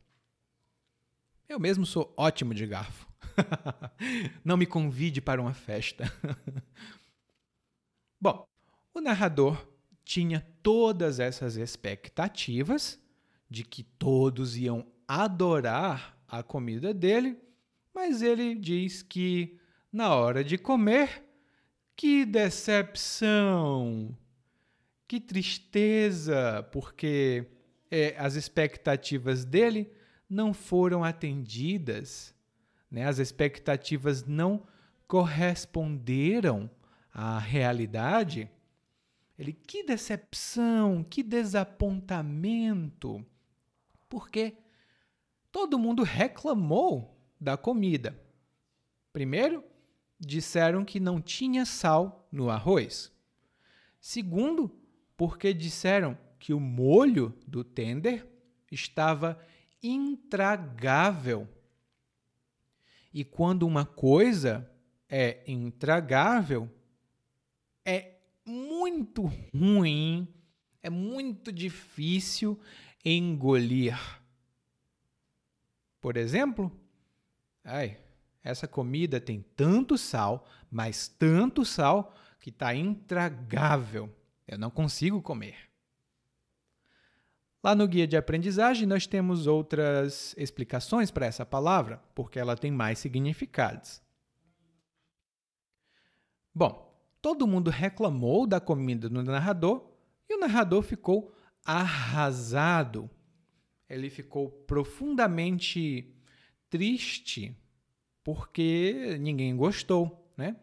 Eu 1.48 1.60
mesmo 1.60 1.86
sou 1.86 2.14
ótimo 2.16 2.54
de 2.54 2.66
garfo. 2.66 3.12
não 4.44 4.58
me 4.58 4.66
convide 4.66 5.22
para 5.22 5.42
uma 5.42 5.54
festa. 5.54 6.12
Bom, 8.20 8.48
o 8.94 9.02
narrador 9.02 9.68
tinha 10.04 10.46
todas 10.62 11.20
essas 11.20 11.56
expectativas 11.58 13.00
de 13.50 13.64
que 13.64 13.84
todos 13.84 14.56
iam 14.56 14.86
adorar 15.08 16.18
a 16.28 16.42
comida 16.42 16.94
dele, 16.94 17.38
mas 17.94 18.22
ele 18.22 18.56
diz 18.56 19.02
que 19.02 19.60
na 19.92 20.16
hora 20.16 20.44
de 20.44 20.58
comer, 20.58 21.24
que 21.96 22.26
decepção, 22.26 24.16
que 25.08 25.20
tristeza, 25.20 26.64
porque 26.72 27.46
é, 27.90 28.16
as 28.18 28.36
expectativas 28.36 29.44
dele 29.44 29.92
não 30.30 30.54
foram 30.54 31.04
atendidas, 31.04 32.34
né? 32.90 33.06
as 33.06 33.20
expectativas 33.20 34.26
não 34.26 34.66
corresponderam 35.08 36.72
à 37.14 37.38
realidade. 37.38 38.50
Ele, 39.38 39.52
que 39.52 39.84
decepção, 39.84 41.04
que 41.04 41.22
desapontamento. 41.22 43.26
Porque 44.08 44.56
todo 45.52 45.78
mundo 45.78 46.04
reclamou 46.04 47.11
da 47.42 47.58
comida. 47.58 48.16
Primeiro, 49.12 49.64
disseram 50.20 50.86
que 50.86 51.00
não 51.00 51.20
tinha 51.20 51.66
sal 51.66 52.28
no 52.32 52.52
arroz. 52.52 53.12
Segundo, 54.00 54.72
porque 55.18 55.52
disseram 55.52 56.16
que 56.38 56.54
o 56.54 56.60
molho 56.60 57.36
do 57.48 57.64
tender 57.64 58.28
estava 58.72 59.44
intragável. 59.82 61.50
E 63.12 63.24
quando 63.26 63.64
uma 63.64 63.86
coisa 63.86 64.72
é 65.10 65.44
intragável, 65.46 66.70
é 67.84 68.20
muito 68.46 69.24
ruim, 69.54 70.28
é 70.82 70.90
muito 70.90 71.52
difícil 71.52 72.60
engolir. 73.04 73.98
Por 76.00 76.18
exemplo, 76.18 76.72
ai, 77.64 77.98
essa 78.44 78.68
comida 78.68 79.20
tem 79.20 79.46
tanto 79.56 79.98
sal, 79.98 80.48
mas 80.70 81.08
tanto 81.08 81.64
sal 81.64 82.16
que 82.40 82.50
está 82.50 82.74
intragável. 82.74 84.10
Eu 84.48 84.58
não 84.58 84.70
consigo 84.70 85.22
comer. 85.22 85.70
Lá 87.64 87.76
no 87.76 87.88
guia 87.88 88.08
de 88.08 88.18
aprendizagem, 88.18 88.88
nós 88.88 89.06
temos 89.06 89.46
outras 89.46 90.34
explicações 90.38 91.12
para 91.12 91.28
essa 91.28 91.46
palavra, 91.46 92.02
porque 92.16 92.40
ela 92.40 92.58
tem 92.58 92.72
mais 92.72 92.98
significados. 92.98 94.02
Bom, 96.54 96.92
todo 97.22 97.48
mundo 97.48 97.70
reclamou 97.70 98.48
da 98.48 98.60
comida 98.60 99.08
do 99.08 99.24
narrador 99.24 99.88
e 100.28 100.36
o 100.36 100.40
narrador 100.40 100.82
ficou 100.82 101.32
arrasado 101.64 103.10
ele 103.92 104.10
ficou 104.10 104.50
profundamente 104.50 106.16
triste 106.72 107.56
porque 108.24 109.18
ninguém 109.20 109.56
gostou, 109.56 110.34
né? 110.36 110.56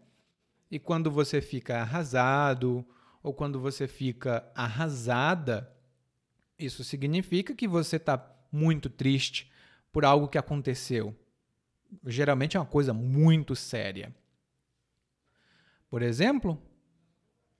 E 0.70 0.78
quando 0.78 1.10
você 1.10 1.40
fica 1.40 1.80
arrasado 1.80 2.84
ou 3.22 3.32
quando 3.32 3.60
você 3.60 3.86
fica 3.86 4.50
arrasada, 4.54 5.72
isso 6.58 6.82
significa 6.82 7.54
que 7.54 7.68
você 7.68 7.96
está 7.96 8.34
muito 8.50 8.88
triste 8.88 9.50
por 9.92 10.04
algo 10.04 10.28
que 10.28 10.38
aconteceu. 10.38 11.14
Geralmente 12.06 12.56
é 12.56 12.60
uma 12.60 12.66
coisa 12.66 12.92
muito 12.92 13.54
séria. 13.54 14.14
Por 15.90 16.02
exemplo, 16.02 16.60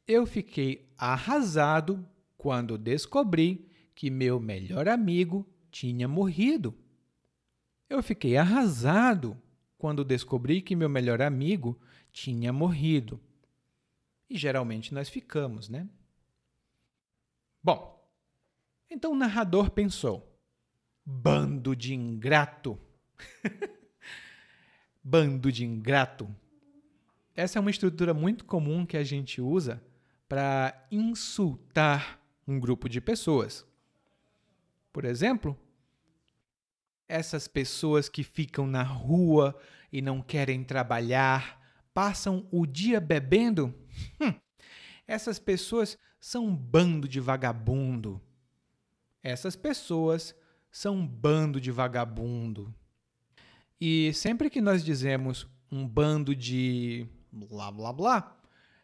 eu 0.07 0.27
fiquei 0.27 0.93
arrasado 0.97 2.07
quando 2.37 2.79
descobri 2.79 3.69
que 3.95 4.11
meu 4.11 4.39
melhor 4.39 4.89
amigo 4.89 5.47
tinha 5.71 6.07
morrido. 6.07 6.75
Eu 7.89 8.03
fiquei 8.03 8.37
arrasado 8.37 9.41
quando 9.79 10.05
descobri 10.05 10.61
que 10.61 10.77
meu 10.77 10.89
melhor 10.89 11.23
amigo 11.23 11.81
tinha 12.13 12.53
morrido. 12.53 13.21
E 14.29 14.37
geralmente 14.37 14.93
nós 14.93 15.09
ficamos, 15.09 15.69
né? 15.69 15.89
Bom, 17.63 17.99
então 18.91 19.13
o 19.13 19.17
narrador 19.17 19.71
pensou: 19.71 20.39
bando 21.05 21.75
de 21.75 21.95
ingrato. 21.95 22.79
bando 25.03 25.51
de 25.51 25.65
ingrato. 25.65 26.29
Essa 27.35 27.59
é 27.59 27.61
uma 27.61 27.71
estrutura 27.71 28.13
muito 28.13 28.45
comum 28.45 28.85
que 28.85 28.97
a 28.97 29.05
gente 29.05 29.41
usa 29.41 29.83
para 30.29 30.87
insultar 30.91 32.21
um 32.47 32.59
grupo 32.59 32.89
de 32.89 33.01
pessoas. 33.01 33.67
Por 34.93 35.05
exemplo, 35.05 35.57
essas 37.09 37.49
pessoas 37.49 38.09
que 38.09 38.23
ficam 38.23 38.67
na 38.67 38.83
rua 38.83 39.59
e 39.91 40.03
não 40.03 40.21
querem 40.21 40.63
trabalhar, 40.63 41.61
passam 41.95 42.47
o 42.51 42.67
dia 42.67 43.01
bebendo? 43.01 43.75
Hum, 44.21 44.35
essas 45.07 45.39
pessoas 45.39 45.99
são 46.21 46.47
um 46.47 46.55
bando 46.55 47.09
de 47.09 47.19
vagabundo. 47.19 48.21
Essas 49.23 49.57
pessoas 49.57 50.35
são 50.71 50.97
um 50.97 51.07
bando 51.07 51.61
de 51.61 51.71
vagabundo. 51.71 52.75
E 53.81 54.13
sempre 54.13 54.51
que 54.51 54.61
nós 54.61 54.85
dizemos 54.85 55.47
um 55.71 55.87
bando 55.87 56.35
de 56.35 57.07
blá 57.33 57.71
blá 57.71 57.93
blá, 57.93 58.37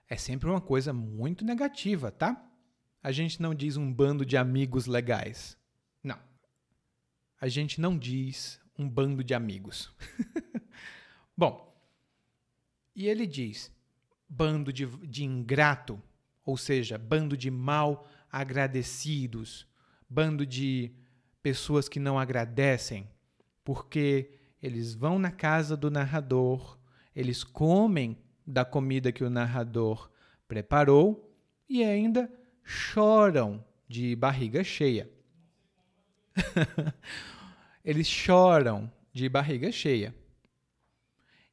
é 0.08 0.16
sempre 0.16 0.48
uma 0.48 0.60
coisa 0.60 0.92
muito 0.92 1.44
negativa, 1.44 2.10
tá? 2.10 2.42
A 3.02 3.12
gente 3.12 3.40
não 3.42 3.54
diz 3.54 3.76
um 3.76 3.92
bando 3.92 4.24
de 4.24 4.36
amigos 4.36 4.86
legais. 4.86 5.56
A 7.40 7.48
gente 7.48 7.80
não 7.80 7.98
diz 7.98 8.60
um 8.78 8.88
bando 8.88 9.22
de 9.22 9.34
amigos. 9.34 9.92
Bom, 11.36 11.74
e 12.94 13.08
ele 13.08 13.26
diz 13.26 13.72
bando 14.28 14.72
de, 14.72 14.86
de 14.86 15.24
ingrato, 15.24 16.00
ou 16.44 16.56
seja, 16.56 16.98
bando 16.98 17.36
de 17.36 17.50
mal 17.50 18.08
agradecidos, 18.30 19.66
bando 20.08 20.44
de 20.44 20.92
pessoas 21.42 21.88
que 21.88 22.00
não 22.00 22.18
agradecem, 22.18 23.08
porque 23.62 24.30
eles 24.62 24.94
vão 24.94 25.18
na 25.18 25.30
casa 25.30 25.76
do 25.76 25.90
narrador, 25.90 26.78
eles 27.14 27.44
comem 27.44 28.18
da 28.46 28.64
comida 28.64 29.12
que 29.12 29.24
o 29.24 29.30
narrador 29.30 30.10
preparou 30.48 31.32
e 31.68 31.82
ainda 31.82 32.30
choram 32.62 33.64
de 33.88 34.16
barriga 34.16 34.64
cheia. 34.64 35.10
eles 37.84 38.06
choram 38.06 38.90
de 39.12 39.28
barriga 39.28 39.70
cheia. 39.70 40.14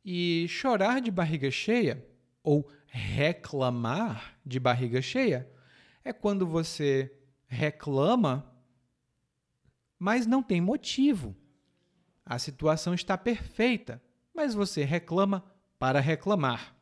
E 0.04 0.48
chorar 0.50 1.00
de 1.00 1.12
barriga 1.12 1.52
cheia, 1.52 2.06
ou 2.44 2.68
reclamar 2.88 4.40
de 4.46 4.60
barriga 4.60 5.02
cheia, 5.02 5.50
é 6.04 6.12
quando 6.12 6.48
você 6.48 7.16
reclama, 7.48 8.52
mas 10.00 10.26
não 10.26 10.42
tem 10.42 10.60
motivo. 10.60 11.36
A 12.26 12.40
situação 12.40 12.94
está 12.94 13.18
perfeita, 13.18 14.02
mas 14.34 14.54
você 14.54 14.84
reclama 14.84 15.44
para 15.78 16.00
reclamar. 16.00 16.76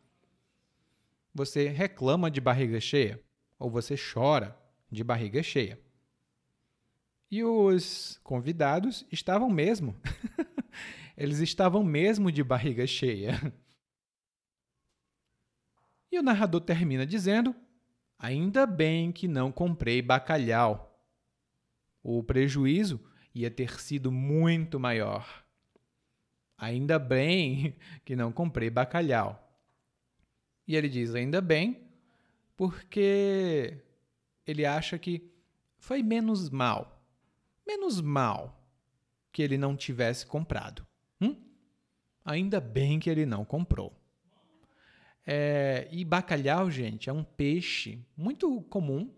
Você 1.34 1.68
reclama 1.68 2.32
de 2.32 2.40
barriga 2.40 2.80
cheia 2.80 3.22
ou 3.58 3.70
você 3.70 3.96
chora 3.98 4.58
de 4.90 5.04
barriga 5.04 5.44
cheia. 5.44 5.80
E 7.32 7.44
os 7.44 8.20
convidados 8.24 9.06
estavam 9.12 9.50
mesmo. 9.50 9.96
Eles 11.16 11.40
estavam 11.40 11.84
mesmo 11.84 12.32
de 12.32 12.44
barriga 12.44 12.88
cheia. 12.88 13.34
E 16.12 16.18
o 16.18 16.24
narrador 16.24 16.62
termina 16.62 17.06
dizendo: 17.06 17.56
Ainda 18.18 18.66
bem 18.66 19.12
que 19.12 19.28
não 19.28 19.52
comprei 19.52 20.02
bacalhau. 20.02 20.90
O 22.02 22.24
prejuízo 22.24 23.00
ia 23.34 23.52
ter 23.52 23.80
sido 23.80 24.12
muito 24.12 24.80
maior. 24.80 25.46
Ainda 26.58 27.00
bem 27.00 27.76
que 28.04 28.16
não 28.16 28.32
comprei 28.32 28.70
bacalhau. 28.70 29.46
E 30.68 30.76
ele 30.76 30.90
diz: 30.90 31.16
ainda 31.16 31.40
bem, 31.40 31.90
porque 32.58 33.82
ele 34.46 34.66
acha 34.66 35.00
que 35.00 35.32
foi 35.78 36.04
menos 36.04 36.50
mal, 36.50 36.99
menos 37.70 38.02
mal 38.02 38.60
que 39.32 39.44
ele 39.44 39.58
não 39.58 39.76
tivesse 39.76 40.26
comprado. 40.26 40.86
Hum? 41.22 41.36
Ainda 42.26 42.60
bem 42.60 43.00
que 43.00 43.10
ele 43.10 43.28
não 43.28 43.46
comprou. 43.46 43.96
É, 45.24 45.88
e 45.92 46.04
bacalhau, 46.04 46.72
gente, 46.72 47.12
é 47.12 47.14
um 47.14 47.24
peixe 47.24 48.04
muito 48.18 48.62
comum 48.64 49.14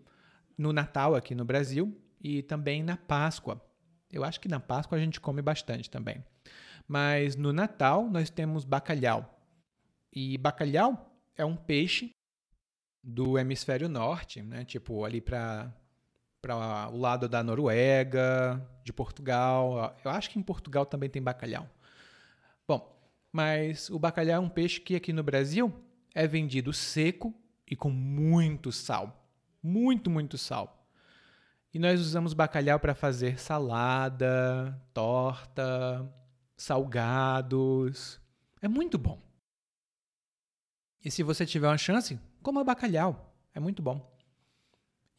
no 0.58 0.70
Natal 0.70 1.14
aqui 1.14 1.34
no 1.34 1.46
Brasil 1.46 1.98
e 2.20 2.42
também 2.42 2.82
na 2.82 2.98
Páscoa. 2.98 3.58
Eu 4.10 4.22
acho 4.22 4.38
que 4.38 4.48
na 4.48 4.60
Páscoa 4.60 4.98
a 4.98 5.00
gente 5.00 5.18
come 5.18 5.40
bastante 5.40 5.88
também. 5.88 6.22
Mas 6.86 7.34
no 7.34 7.54
Natal 7.54 8.10
nós 8.10 8.28
temos 8.28 8.66
bacalhau. 8.66 9.42
E 10.12 10.36
bacalhau 10.36 11.16
é 11.34 11.44
um 11.44 11.56
peixe 11.56 12.10
do 13.02 13.38
hemisfério 13.38 13.88
norte, 13.88 14.42
né? 14.42 14.66
Tipo 14.66 15.06
ali 15.06 15.22
para 15.22 15.74
para 16.42 16.90
o 16.90 16.98
lado 16.98 17.28
da 17.28 17.40
Noruega, 17.42 18.60
de 18.82 18.92
Portugal. 18.92 19.96
Eu 20.04 20.10
acho 20.10 20.28
que 20.28 20.38
em 20.38 20.42
Portugal 20.42 20.84
também 20.84 21.08
tem 21.08 21.22
bacalhau. 21.22 21.68
Bom, 22.66 23.00
mas 23.32 23.88
o 23.88 23.98
bacalhau 23.98 24.42
é 24.42 24.44
um 24.44 24.48
peixe 24.48 24.80
que 24.80 24.96
aqui 24.96 25.12
no 25.12 25.22
Brasil 25.22 25.72
é 26.12 26.26
vendido 26.26 26.72
seco 26.72 27.32
e 27.66 27.76
com 27.76 27.90
muito 27.90 28.72
sal. 28.72 29.24
Muito, 29.62 30.10
muito 30.10 30.36
sal. 30.36 30.84
E 31.72 31.78
nós 31.78 32.00
usamos 32.00 32.34
bacalhau 32.34 32.78
para 32.80 32.94
fazer 32.94 33.38
salada, 33.38 34.78
torta, 34.92 36.12
salgados. 36.56 38.20
É 38.60 38.66
muito 38.66 38.98
bom. 38.98 39.18
E 41.04 41.10
se 41.10 41.22
você 41.22 41.46
tiver 41.46 41.68
uma 41.68 41.78
chance, 41.78 42.18
coma 42.42 42.64
bacalhau. 42.64 43.32
É 43.54 43.60
muito 43.60 43.80
bom. 43.80 44.11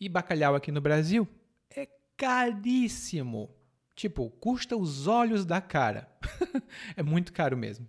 E 0.04 0.10
bacalhau 0.10 0.54
aqui 0.54 0.70
no 0.70 0.82
Brasil 0.82 1.26
é 1.70 1.88
caríssimo. 2.18 3.56
Tipo, 3.96 4.30
custa 4.32 4.76
os 4.76 5.08
olhos 5.08 5.46
da 5.46 5.62
cara. 5.62 6.12
é 6.98 7.02
muito 7.02 7.32
caro 7.32 7.56
mesmo. 7.56 7.88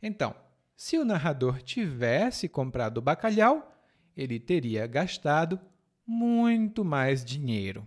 Então, 0.00 0.32
se 0.76 0.96
o 0.96 1.04
narrador 1.04 1.60
tivesse 1.60 2.48
comprado 2.48 3.02
bacalhau, 3.02 3.68
ele 4.16 4.38
teria 4.38 4.86
gastado 4.86 5.60
muito 6.06 6.84
mais 6.84 7.24
dinheiro. 7.24 7.84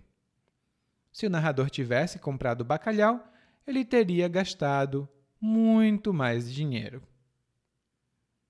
Se 1.10 1.26
o 1.26 1.30
narrador 1.30 1.70
tivesse 1.70 2.18
comprado 2.18 2.66
bacalhau, 2.66 3.26
ele 3.66 3.82
teria 3.82 4.28
gastado 4.28 5.08
muito 5.40 6.12
mais 6.12 6.52
dinheiro. 6.52 7.02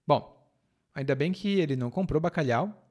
Bom, 0.05 0.45
ainda 0.93 1.15
bem 1.15 1.31
que 1.31 1.61
ele 1.61 1.77
não 1.77 1.89
comprou 1.89 2.21
bacalhau. 2.21 2.84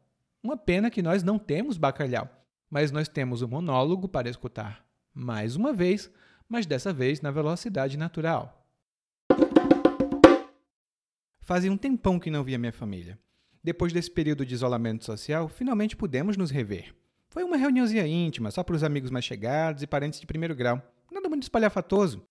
Uma 0.43 0.57
pena 0.57 0.91
que 0.91 1.01
nós 1.01 1.23
não 1.23 1.39
temos 1.39 1.77
bacalhau, 1.77 2.29
mas 2.69 2.91
nós 2.91 3.07
temos 3.07 3.41
um 3.41 3.47
monólogo 3.47 4.09
para 4.09 4.29
escutar 4.29 4.85
mais 5.13 5.55
uma 5.55 5.71
vez, 5.71 6.11
mas 6.49 6.65
dessa 6.65 6.91
vez 6.91 7.21
na 7.21 7.31
velocidade 7.31 7.95
natural. 7.95 8.67
Fazia 11.39 11.71
um 11.71 11.77
tempão 11.77 12.19
que 12.19 12.29
não 12.29 12.43
via 12.43 12.57
minha 12.57 12.73
família. 12.73 13.17
Depois 13.63 13.93
desse 13.93 14.11
período 14.11 14.45
de 14.45 14.53
isolamento 14.53 15.05
social, 15.05 15.47
finalmente 15.47 15.95
pudemos 15.95 16.35
nos 16.35 16.51
rever. 16.51 16.93
Foi 17.29 17.45
uma 17.45 17.55
reuniãozinha 17.55 18.05
íntima, 18.05 18.51
só 18.51 18.63
para 18.63 18.75
os 18.75 18.83
amigos 18.83 19.11
mais 19.11 19.23
chegados 19.23 19.81
e 19.81 19.87
parentes 19.87 20.19
de 20.19 20.27
primeiro 20.27 20.53
grau. 20.53 20.81
Nada 21.09 21.29
muito 21.29 21.43
espalhafatoso. 21.43 22.21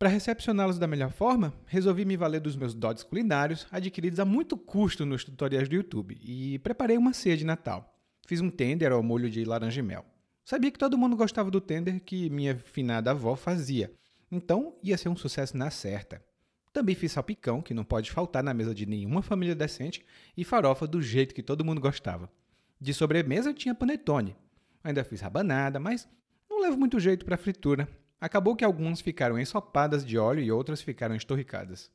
Para 0.00 0.08
recepcioná-los 0.08 0.78
da 0.78 0.86
melhor 0.86 1.10
forma, 1.10 1.52
resolvi 1.66 2.06
me 2.06 2.16
valer 2.16 2.40
dos 2.40 2.56
meus 2.56 2.72
dotes 2.72 3.04
culinários, 3.04 3.66
adquiridos 3.70 4.18
a 4.18 4.24
muito 4.24 4.56
custo 4.56 5.04
nos 5.04 5.24
tutoriais 5.24 5.68
do 5.68 5.74
YouTube, 5.74 6.18
e 6.22 6.58
preparei 6.60 6.96
uma 6.96 7.12
ceia 7.12 7.36
de 7.36 7.44
Natal. 7.44 7.94
Fiz 8.26 8.40
um 8.40 8.48
tender 8.48 8.92
ao 8.92 9.02
molho 9.02 9.28
de 9.28 9.44
laranja 9.44 9.78
e 9.78 9.82
mel. 9.82 10.06
Sabia 10.42 10.70
que 10.70 10.78
todo 10.78 10.96
mundo 10.96 11.18
gostava 11.18 11.50
do 11.50 11.60
tender 11.60 12.00
que 12.00 12.30
minha 12.30 12.56
finada 12.56 13.10
avó 13.10 13.36
fazia, 13.36 13.92
então 14.32 14.74
ia 14.82 14.96
ser 14.96 15.10
um 15.10 15.16
sucesso 15.16 15.54
na 15.54 15.70
certa. 15.70 16.24
Também 16.72 16.94
fiz 16.94 17.12
salpicão, 17.12 17.60
que 17.60 17.74
não 17.74 17.84
pode 17.84 18.10
faltar 18.10 18.42
na 18.42 18.54
mesa 18.54 18.74
de 18.74 18.86
nenhuma 18.86 19.20
família 19.20 19.54
decente, 19.54 20.02
e 20.34 20.44
farofa 20.44 20.86
do 20.86 21.02
jeito 21.02 21.34
que 21.34 21.42
todo 21.42 21.62
mundo 21.62 21.78
gostava. 21.78 22.32
De 22.80 22.94
sobremesa 22.94 23.52
tinha 23.52 23.74
panetone. 23.74 24.34
Ainda 24.82 25.04
fiz 25.04 25.20
rabanada, 25.20 25.78
mas 25.78 26.08
não 26.48 26.62
levo 26.62 26.78
muito 26.78 26.98
jeito 26.98 27.22
para 27.22 27.36
fritura. 27.36 27.86
Acabou 28.20 28.54
que 28.54 28.64
algumas 28.64 29.00
ficaram 29.00 29.38
ensopadas 29.38 30.04
de 30.04 30.18
óleo 30.18 30.42
e 30.42 30.52
outras 30.52 30.82
ficaram 30.82 31.14
estorricadas. 31.14 31.90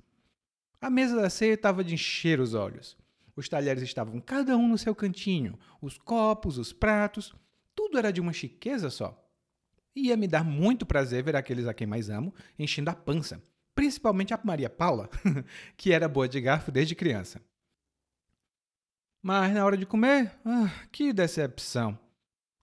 A 0.81 0.89
mesa 0.89 1.15
da 1.15 1.29
ceia 1.29 1.53
estava 1.53 1.83
de 1.83 1.93
encher 1.93 2.39
os 2.39 2.53
olhos. 2.53 2.97
Os 3.35 3.49
talheres 3.49 3.83
estavam 3.83 4.19
cada 4.19 4.57
um 4.57 4.67
no 4.67 4.77
seu 4.77 4.95
cantinho, 4.95 5.59
os 5.81 5.97
copos, 5.97 6.57
os 6.57 6.71
pratos, 6.71 7.35
tudo 7.75 7.97
era 7.97 8.11
de 8.11 8.21
uma 8.21 8.33
chiqueza 8.33 8.89
só. 8.89 9.21
Ia 9.95 10.17
me 10.17 10.27
dar 10.27 10.43
muito 10.43 10.85
prazer 10.85 11.23
ver 11.23 11.35
aqueles 11.35 11.67
a 11.67 11.73
quem 11.73 11.85
mais 11.85 12.09
amo 12.09 12.33
enchendo 12.57 12.89
a 12.89 12.95
pança, 12.95 13.41
principalmente 13.73 14.33
a 14.33 14.39
Maria 14.43 14.69
Paula, 14.69 15.09
que 15.77 15.91
era 15.91 16.07
boa 16.07 16.27
de 16.27 16.39
garfo 16.39 16.71
desde 16.71 16.95
criança. 16.95 17.41
Mas 19.21 19.53
na 19.53 19.65
hora 19.65 19.77
de 19.77 19.85
comer, 19.85 20.31
ah, 20.45 20.71
que 20.91 21.11
decepção. 21.11 21.97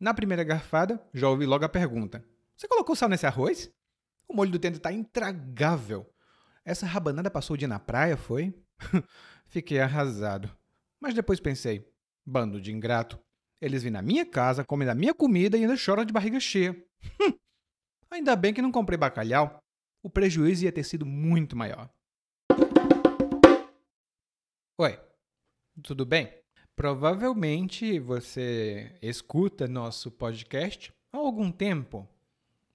Na 0.00 0.14
primeira 0.14 0.44
garfada, 0.44 1.02
já 1.12 1.28
ouvi 1.28 1.44
logo 1.44 1.64
a 1.64 1.68
pergunta: 1.68 2.24
Você 2.56 2.68
colocou 2.68 2.94
sal 2.94 3.08
nesse 3.08 3.26
arroz? 3.26 3.70
O 4.28 4.34
molho 4.34 4.50
do 4.50 4.58
tender 4.58 4.78
está 4.78 4.92
intragável. 4.92 6.08
Essa 6.64 6.86
rabanada 6.86 7.30
passou 7.30 7.54
o 7.54 7.58
dia 7.58 7.68
na 7.68 7.78
praia, 7.78 8.16
foi? 8.16 8.54
Fiquei 9.46 9.80
arrasado. 9.80 10.50
Mas 11.00 11.14
depois 11.14 11.40
pensei: 11.40 11.90
Bando 12.24 12.60
de 12.60 12.72
ingrato. 12.72 13.18
Eles 13.60 13.82
vêm 13.82 13.92
na 13.92 14.02
minha 14.02 14.26
casa, 14.26 14.64
comem 14.64 14.86
da 14.86 14.94
minha 14.94 15.14
comida 15.14 15.56
e 15.56 15.60
ainda 15.60 15.76
choram 15.76 16.04
de 16.04 16.12
barriga 16.12 16.40
cheia. 16.40 16.76
Ainda 18.10 18.36
bem 18.36 18.52
que 18.52 18.60
não 18.60 18.70
comprei 18.70 18.98
bacalhau. 18.98 19.58
O 20.02 20.10
prejuízo 20.10 20.64
ia 20.64 20.72
ter 20.72 20.84
sido 20.84 21.06
muito 21.06 21.56
maior. 21.56 21.88
Oi, 24.78 25.00
tudo 25.82 26.04
bem? 26.04 26.30
Provavelmente 26.74 27.98
você 28.00 28.98
escuta 29.00 29.68
nosso 29.68 30.10
podcast 30.10 30.92
há 31.12 31.18
algum 31.18 31.52
tempo. 31.52 32.08